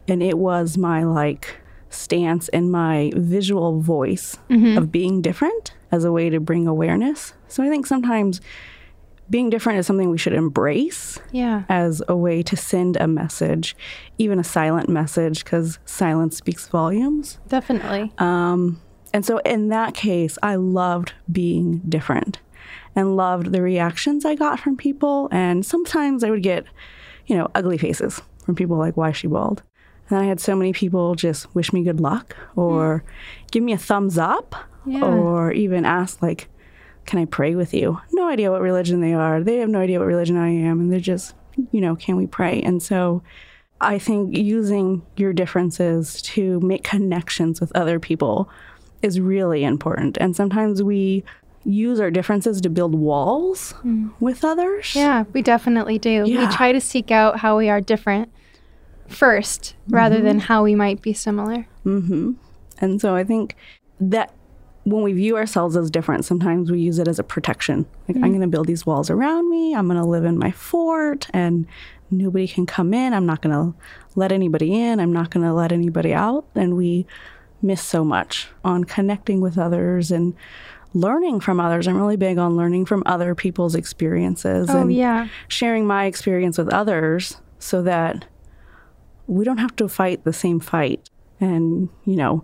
And 0.08 0.22
it 0.24 0.38
was 0.38 0.78
my 0.78 1.04
like 1.04 1.58
stance 1.90 2.50
and 2.50 2.72
my 2.72 3.12
visual 3.16 3.80
voice 3.82 4.38
Mhm. 4.50 4.78
of 4.78 4.92
being 4.92 5.22
different 5.22 5.74
as 5.92 6.04
a 6.04 6.12
way 6.12 6.30
to 6.30 6.40
bring 6.40 6.68
awareness. 6.68 7.34
So 7.48 7.64
I 7.64 7.70
think 7.70 7.88
sometimes 7.88 8.42
being 9.30 9.50
different 9.50 9.78
is 9.80 9.86
something 9.88 10.10
we 10.10 10.18
should 10.18 10.34
embrace 10.34 11.20
Yeah. 11.32 11.64
as 11.70 12.02
a 12.08 12.16
way 12.16 12.42
to 12.44 12.56
send 12.58 12.98
a 12.98 13.08
message, 13.08 13.76
even 14.18 14.40
a 14.40 14.44
silent 14.44 14.90
message, 14.90 15.44
because 15.44 15.78
silence 15.86 16.36
speaks 16.38 16.68
volumes. 16.68 17.38
Definitely. 17.48 18.12
Um, 18.18 18.80
and 19.14 19.24
so 19.24 19.38
in 19.40 19.70
that 19.70 19.94
case, 19.94 20.38
I 20.42 20.56
loved 20.56 21.14
being 21.32 21.82
different 21.88 22.40
and 22.96 23.16
loved 23.16 23.52
the 23.52 23.62
reactions 23.62 24.26
I 24.26 24.36
got 24.36 24.60
from 24.60 24.76
people. 24.78 25.30
And 25.32 25.66
sometimes 25.66 26.24
I 26.24 26.30
would 26.30 26.44
get, 26.44 26.66
you 27.28 27.38
know, 27.38 27.50
ugly 27.56 27.78
faces 27.78 28.22
from 28.46 28.56
people 28.56 28.78
like, 28.78 28.98
why 28.98 29.10
is 29.10 29.18
she 29.18 29.28
bald? 29.28 29.64
And 30.10 30.18
I 30.18 30.24
had 30.26 30.40
so 30.40 30.56
many 30.56 30.74
people 30.74 31.14
just 31.16 31.54
wish 31.54 31.72
me 31.72 31.84
good 31.84 32.00
luck 32.00 32.36
or 32.56 33.04
give 33.52 33.62
me 33.64 33.74
a 33.74 33.78
thumbs 33.78 34.18
up 34.18 34.56
Yeah. 34.86 35.04
or 35.04 35.52
even 35.52 35.86
ask, 35.86 36.22
like, 36.22 36.48
can 37.06 37.20
I 37.20 37.26
pray 37.26 37.56
with 37.56 37.74
you? 37.74 38.00
No 38.12 38.28
idea 38.28 38.52
what 38.52 38.62
religion 38.62 39.02
they 39.02 39.14
are. 39.14 39.44
They 39.44 39.58
have 39.58 39.70
no 39.70 39.80
idea 39.80 40.00
what 40.00 40.06
religion 40.08 40.36
I 40.38 40.50
am. 40.50 40.80
And 40.80 40.92
they're 40.92 41.00
just, 41.00 41.36
you 41.72 41.82
know, 41.82 41.96
can 41.96 42.16
we 42.18 42.26
pray? 42.28 42.62
And 42.62 42.82
so 42.82 43.22
I 43.82 43.98
think 44.00 44.36
using 44.36 45.04
your 45.16 45.32
differences 45.32 46.22
to 46.24 46.60
make 46.60 46.84
connections 46.84 47.62
with 47.62 47.72
other 47.76 48.00
people 48.00 48.50
is 49.02 49.20
really 49.20 49.64
important. 49.64 50.18
And 50.20 50.36
sometimes 50.36 50.84
we 50.84 51.24
use 51.66 52.00
our 52.00 52.10
differences 52.12 52.62
to 52.62 52.70
build 52.70 52.96
walls 52.96 53.74
with 54.20 54.44
others. 54.44 54.94
Yeah, 54.96 55.26
we 55.34 55.42
definitely 55.42 56.00
do. 56.00 56.24
We 56.24 56.48
try 56.48 56.72
to 56.72 56.82
seek 56.82 57.12
out 57.12 57.40
how 57.40 57.58
we 57.58 57.70
are 57.70 57.82
different 57.82 58.30
first 59.08 59.76
rather 59.90 60.20
Mhm. 60.20 60.24
than 60.24 60.40
how 60.40 60.64
we 60.64 60.76
might 60.76 61.02
be 61.02 61.14
similar. 61.14 61.66
hmm 61.84 62.32
And 62.82 63.02
so 63.02 63.14
I 63.14 63.24
think 63.26 63.56
that 64.00 64.32
when 64.86 65.04
we 65.04 65.12
view 65.12 65.36
ourselves 65.36 65.76
as 65.76 65.92
different, 65.92 66.24
sometimes 66.24 66.72
we 66.72 66.80
use 66.80 66.98
it 66.98 67.08
as 67.10 67.20
a 67.20 67.24
protection. 67.24 67.86
Like, 68.08 68.16
I'm 68.18 68.24
Mhm. 68.24 68.30
going 68.30 68.42
to 68.42 68.48
build 68.48 68.68
these 68.68 68.86
walls 68.86 69.10
around 69.10 69.50
me. 69.50 69.76
I'm 69.76 69.88
going 69.88 70.00
to 70.00 70.06
live 70.06 70.24
in 70.24 70.38
my 70.38 70.52
fort 70.52 71.28
and 71.34 71.66
nobody 72.10 72.48
can 72.48 72.66
come 72.66 72.94
in. 72.94 73.14
I'm 73.14 73.26
not 73.26 73.42
going 73.42 73.54
to 73.54 73.78
let 74.16 74.32
anybody 74.32 74.74
in. 74.74 75.00
I'm 75.02 75.12
not 75.12 75.30
going 75.30 75.46
to 75.46 75.54
let 75.54 75.72
anybody 75.74 76.14
out. 76.14 76.46
And 76.56 76.78
we 76.78 77.06
miss 77.62 77.82
so 77.82 78.06
much 78.06 78.48
on 78.64 78.86
connecting 78.86 79.42
with 79.42 79.58
others 79.58 80.10
and 80.10 80.34
learning 80.94 81.40
from 81.40 81.60
others. 81.60 81.88
I'm 81.88 81.98
really 81.98 82.18
big 82.18 82.38
on 82.38 82.56
learning 82.58 82.86
from 82.86 83.04
other 83.06 83.36
people's 83.36 83.76
experiences 83.76 84.70
Oh, 84.70 84.82
and 84.82 84.94
yeah. 84.94 85.28
sharing 85.48 85.86
my 85.86 86.06
experience 86.06 86.58
with 86.58 86.70
others 86.74 87.38
so 87.60 87.82
that 87.84 88.26
we 89.28 89.46
don't 89.46 89.60
have 89.60 89.76
to 89.76 89.88
fight 89.88 90.24
the 90.24 90.34
same 90.34 90.60
fight. 90.60 91.10
And, 91.42 91.90
you 92.06 92.16
know, 92.18 92.44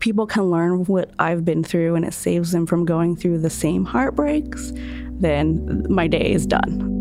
people 0.00 0.26
can 0.26 0.50
learn 0.50 0.84
what 0.84 1.10
I've 1.18 1.44
been 1.44 1.62
through 1.64 1.94
and 1.94 2.04
it 2.04 2.12
saves 2.12 2.52
them 2.52 2.66
from 2.66 2.84
going 2.84 3.16
through 3.16 3.38
the 3.38 3.48
same 3.50 3.84
heartbreaks, 3.86 4.72
then 4.74 5.86
my 5.88 6.06
day 6.06 6.32
is 6.32 6.46
done. 6.46 6.95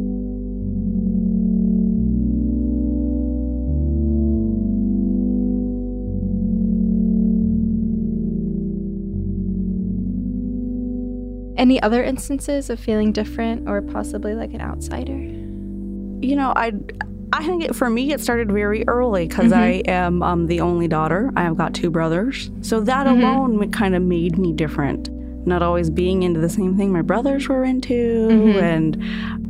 Any 11.65 11.82
other 11.82 12.04
instances 12.04 12.69
of 12.69 12.80
feeling 12.80 13.12
different 13.12 13.67
or 13.67 13.82
possibly 13.82 14.36
like 14.36 14.54
an 14.54 14.62
outsider? 14.62 15.13
You 15.17 16.36
know, 16.36 16.54
I 16.56 16.73
I 17.34 17.43
think 17.43 17.63
it, 17.65 17.75
for 17.75 17.89
me 17.89 18.13
it 18.13 18.19
started 18.21 18.51
very 18.51 18.88
early 18.88 19.28
because 19.28 19.51
Mhm. 19.51 19.58
I 19.58 19.69
am 19.88 20.21
um, 20.21 20.45
the 20.45 20.62
only 20.62 20.88
daughter. 20.88 21.32
I've 21.36 21.58
got 21.58 21.73
two 21.73 21.89
brothers, 21.89 22.51
so 22.62 22.82
that 22.82 23.08
Mhm. 23.08 23.17
alone 23.17 23.71
kind 23.71 23.95
of 23.95 24.04
made 24.04 24.38
me 24.38 24.54
different. 24.54 25.10
Not 25.47 25.63
always 25.63 25.89
being 25.89 26.21
into 26.21 26.39
the 26.39 26.49
same 26.49 26.78
thing 26.78 26.91
my 26.93 27.01
brothers 27.01 27.49
were 27.49 27.63
into, 27.63 28.28
Mhm. 28.30 28.62
and 28.62 29.04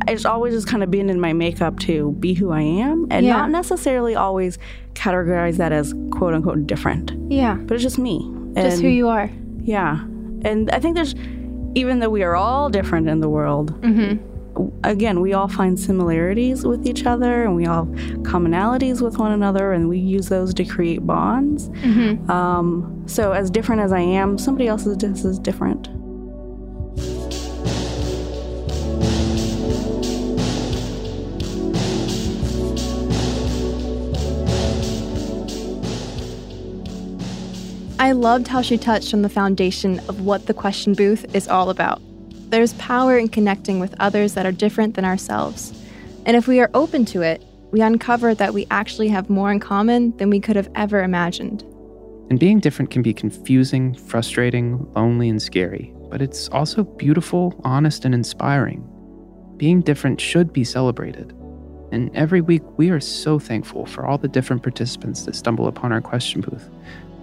it's 0.08 0.24
always 0.24 0.54
just 0.54 0.66
kind 0.68 0.82
of 0.82 0.90
been 0.90 1.10
in 1.10 1.20
my 1.20 1.34
makeup 1.34 1.78
to 1.80 2.12
be 2.18 2.32
who 2.32 2.50
I 2.50 2.62
am, 2.62 3.06
and 3.10 3.26
Yeah. 3.26 3.36
not 3.36 3.50
necessarily 3.50 4.14
always 4.14 4.56
categorize 4.94 5.58
that 5.58 5.70
as 5.70 5.94
quote 6.12 6.32
unquote 6.32 6.66
different. 6.66 7.12
Yeah. 7.28 7.58
But 7.66 7.74
it's 7.74 7.82
just 7.82 7.98
me. 7.98 8.26
Just 8.56 8.80
who 8.80 8.88
you 8.88 9.06
are. 9.08 9.28
Yeah, 9.64 9.98
and 10.46 10.70
I 10.70 10.78
think 10.78 10.94
there's 10.94 11.14
even 11.76 11.98
though 12.00 12.08
we 12.10 12.22
are 12.22 12.34
all 12.34 12.68
different 12.70 13.08
in 13.08 13.20
the 13.20 13.28
world, 13.28 13.68
Mm-hmm. 13.82 14.68
again, 14.84 15.20
we 15.20 15.34
all 15.34 15.48
find 15.48 15.78
similarities 15.78 16.64
with 16.64 16.86
each 16.86 17.04
other 17.04 17.44
and 17.44 17.54
we 17.54 17.66
all 17.66 17.84
have 17.84 17.94
commonalities 18.30 19.02
with 19.02 19.18
one 19.18 19.32
another, 19.32 19.72
and 19.74 19.88
we 19.88 19.98
use 19.98 20.28
those 20.30 20.54
to 20.54 20.64
create 20.64 21.06
bonds. 21.06 21.68
Mhm. 21.68 22.28
Um, 22.30 23.02
so, 23.06 23.32
as 23.32 23.50
different 23.50 23.82
as 23.82 23.92
I 23.92 24.00
am, 24.00 24.38
somebody 24.38 24.66
else 24.66 24.86
is 24.86 24.96
just 24.96 25.24
as 25.26 25.38
different. 25.38 25.88
I 38.06 38.12
loved 38.12 38.46
how 38.46 38.62
she 38.62 38.78
touched 38.78 39.14
on 39.14 39.22
the 39.22 39.28
foundation 39.28 39.98
of 40.08 40.20
what 40.20 40.46
the 40.46 40.54
question 40.54 40.94
booth 40.94 41.34
is 41.34 41.48
all 41.48 41.70
about. 41.70 42.00
There's 42.50 42.72
power 42.74 43.18
in 43.18 43.28
connecting 43.28 43.80
with 43.80 43.96
others 43.98 44.34
that 44.34 44.46
are 44.46 44.52
different 44.52 44.94
than 44.94 45.04
ourselves. 45.04 45.72
And 46.24 46.36
if 46.36 46.46
we 46.46 46.60
are 46.60 46.70
open 46.72 47.04
to 47.06 47.22
it, 47.22 47.44
we 47.72 47.80
uncover 47.80 48.32
that 48.32 48.54
we 48.54 48.64
actually 48.70 49.08
have 49.08 49.28
more 49.28 49.50
in 49.50 49.58
common 49.58 50.16
than 50.18 50.30
we 50.30 50.38
could 50.38 50.54
have 50.54 50.70
ever 50.76 51.02
imagined. 51.02 51.62
And 52.30 52.38
being 52.38 52.60
different 52.60 52.92
can 52.92 53.02
be 53.02 53.12
confusing, 53.12 53.92
frustrating, 53.94 54.88
lonely, 54.94 55.28
and 55.28 55.42
scary, 55.42 55.92
but 56.08 56.22
it's 56.22 56.48
also 56.50 56.84
beautiful, 56.84 57.60
honest, 57.64 58.04
and 58.04 58.14
inspiring. 58.14 58.88
Being 59.56 59.80
different 59.80 60.20
should 60.20 60.52
be 60.52 60.62
celebrated. 60.62 61.32
And 61.90 62.14
every 62.16 62.40
week, 62.40 62.62
we 62.76 62.90
are 62.90 63.00
so 63.00 63.40
thankful 63.40 63.84
for 63.86 64.06
all 64.06 64.18
the 64.18 64.28
different 64.28 64.62
participants 64.62 65.22
that 65.22 65.34
stumble 65.34 65.66
upon 65.66 65.92
our 65.92 66.00
question 66.00 66.40
booth, 66.40 66.68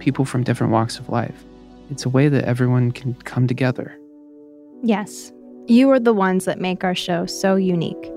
people 0.04 0.26
from 0.26 0.44
different 0.44 0.72
walks 0.72 0.98
of 0.98 1.08
life. 1.08 1.44
It's 1.90 2.04
a 2.04 2.10
way 2.10 2.28
that 2.28 2.44
everyone 2.44 2.92
can 2.92 3.14
come 3.24 3.46
together. 3.46 3.98
Yes, 4.82 5.32
you 5.66 5.90
are 5.90 5.98
the 5.98 6.12
ones 6.12 6.44
that 6.44 6.60
make 6.60 6.84
our 6.84 6.94
show 6.94 7.24
so 7.24 7.56
unique. 7.56 8.13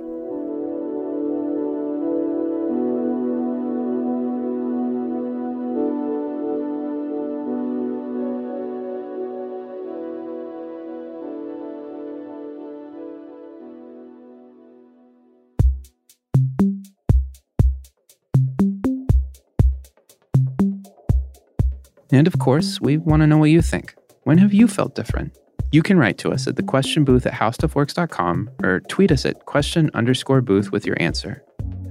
And 22.12 22.28
of 22.28 22.39
course, 22.39 22.80
we 22.80 22.98
want 22.98 23.22
to 23.22 23.28
know 23.28 23.38
what 23.38 23.50
you 23.50 23.62
think. 23.62 23.96
When 24.24 24.38
have 24.38 24.54
you 24.54 24.67
felt 24.67 24.96
different? 24.96 25.38
You 25.72 25.84
can 25.84 25.98
write 25.98 26.17
to 26.20 26.32
us 26.32 26.48
at 26.48 26.56
the 26.56 26.63
question 26.63 27.04
booth 27.04 27.26
at 27.26 27.34
howstuffworks.com 27.34 28.50
or 28.63 28.80
tweet 28.82 29.12
us 29.12 29.26
at 29.26 29.46
question 29.46 29.91
underscore 29.93 30.41
booth 30.41 30.72
with 30.72 30.86
your 30.86 30.96
answer. 31.02 31.43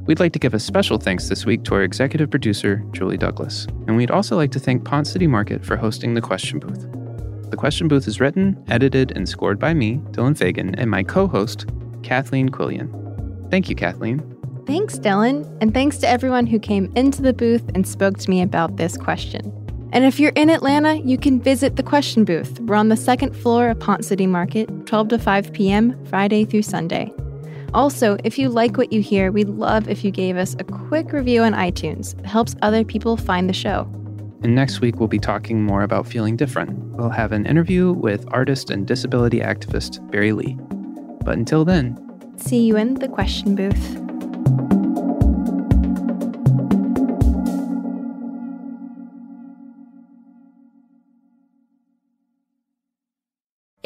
We'd 0.07 0.21
like 0.21 0.33
to 0.33 0.39
give 0.39 0.55
a 0.55 0.61
special 0.61 0.99
thanks 0.99 1.29
this 1.29 1.45
week 1.45 1.65
to 1.65 1.75
our 1.75 1.83
executive 1.83 2.31
producer, 2.31 2.83
Julie 2.93 3.19
Douglas. 3.19 3.67
And 3.87 3.97
we'd 3.97 4.11
also 4.11 4.37
like 4.37 4.53
to 4.53 4.61
thank 4.61 4.85
Ponce 4.85 5.11
City 5.11 5.27
Market 5.27 5.65
for 5.65 5.77
hosting 5.77 6.15
the 6.15 6.21
question 6.21 6.59
booth. 6.59 6.87
The 7.51 7.57
question 7.57 7.89
booth 7.89 8.09
is 8.09 8.21
written, 8.21 8.63
edited, 8.69 9.13
and 9.17 9.29
scored 9.29 9.59
by 9.59 9.75
me, 9.75 9.97
Dylan 10.13 10.39
Fagan, 10.39 10.75
and 10.77 10.91
my 10.91 11.03
co 11.03 11.27
host, 11.27 11.67
Kathleen 12.03 12.49
Quillian. 12.49 13.51
Thank 13.51 13.69
you, 13.69 13.77
Kathleen. 13.77 14.21
Thanks, 14.67 14.99
Dylan. 14.99 15.47
And 15.61 15.75
thanks 15.75 15.99
to 15.99 16.09
everyone 16.09 16.47
who 16.47 16.59
came 16.59 16.93
into 16.97 17.23
the 17.23 17.33
booth 17.33 17.69
and 17.75 17.87
spoke 17.87 18.19
to 18.19 18.31
me 18.31 18.43
about 18.43 18.77
this 18.77 18.97
question. 18.97 19.66
And 19.97 20.05
if 20.05 20.21
you're 20.21 20.33
in 20.37 20.51
Atlanta, 20.51 20.97
you 20.97 21.17
can 21.17 21.41
visit 21.41 21.77
the 21.77 21.83
question 21.83 22.27
booth. 22.27 22.61
We're 22.61 22.75
on 22.75 22.91
the 22.91 22.99
second 22.99 23.35
floor 23.35 23.71
of 23.71 23.81
Ponce 23.81 24.07
City 24.07 24.27
Market, 24.27 24.69
12 24.87 25.09
to 25.09 25.19
5 25.19 25.55
p.m., 25.55 26.05
Friday 26.05 26.45
through 26.45 26.65
Sunday. 26.65 27.11
Also, 27.73 28.19
if 28.23 28.39
you 28.39 28.51
like 28.51 28.77
what 28.77 28.93
you 28.93 29.01
hear, 29.01 29.33
we'd 29.33 29.49
love 29.49 29.89
if 29.89 30.05
you 30.05 30.11
gave 30.11 30.37
us 30.37 30.55
a 30.59 30.65
quick 30.65 31.15
review 31.15 31.43
on 31.45 31.55
iTunes. 31.55 32.13
It 32.19 32.27
helps 32.27 32.55
other 32.61 32.85
people 32.85 33.17
find 33.17 33.49
the 33.49 33.55
show. 33.55 33.91
And 34.43 34.55
next 34.55 34.83
week, 34.83 34.97
we'll 34.97 35.09
be 35.09 35.19
talking 35.19 35.63
more 35.63 35.81
about 35.81 36.07
feeling 36.07 36.37
different. 36.37 36.79
We'll 36.95 37.09
have 37.09 37.33
an 37.33 37.47
interview 37.47 37.93
with 37.93 38.27
artist 38.29 38.69
and 38.69 38.87
disability 38.87 39.41
activist 39.41 40.07
Barry 40.11 40.33
Lee. 40.33 40.59
But 41.25 41.39
until 41.39 41.65
then, 41.65 41.99
see 42.37 42.67
you 42.67 42.77
in 42.77 42.97
the 42.97 43.09
question 43.09 43.55
booth. 43.55 44.06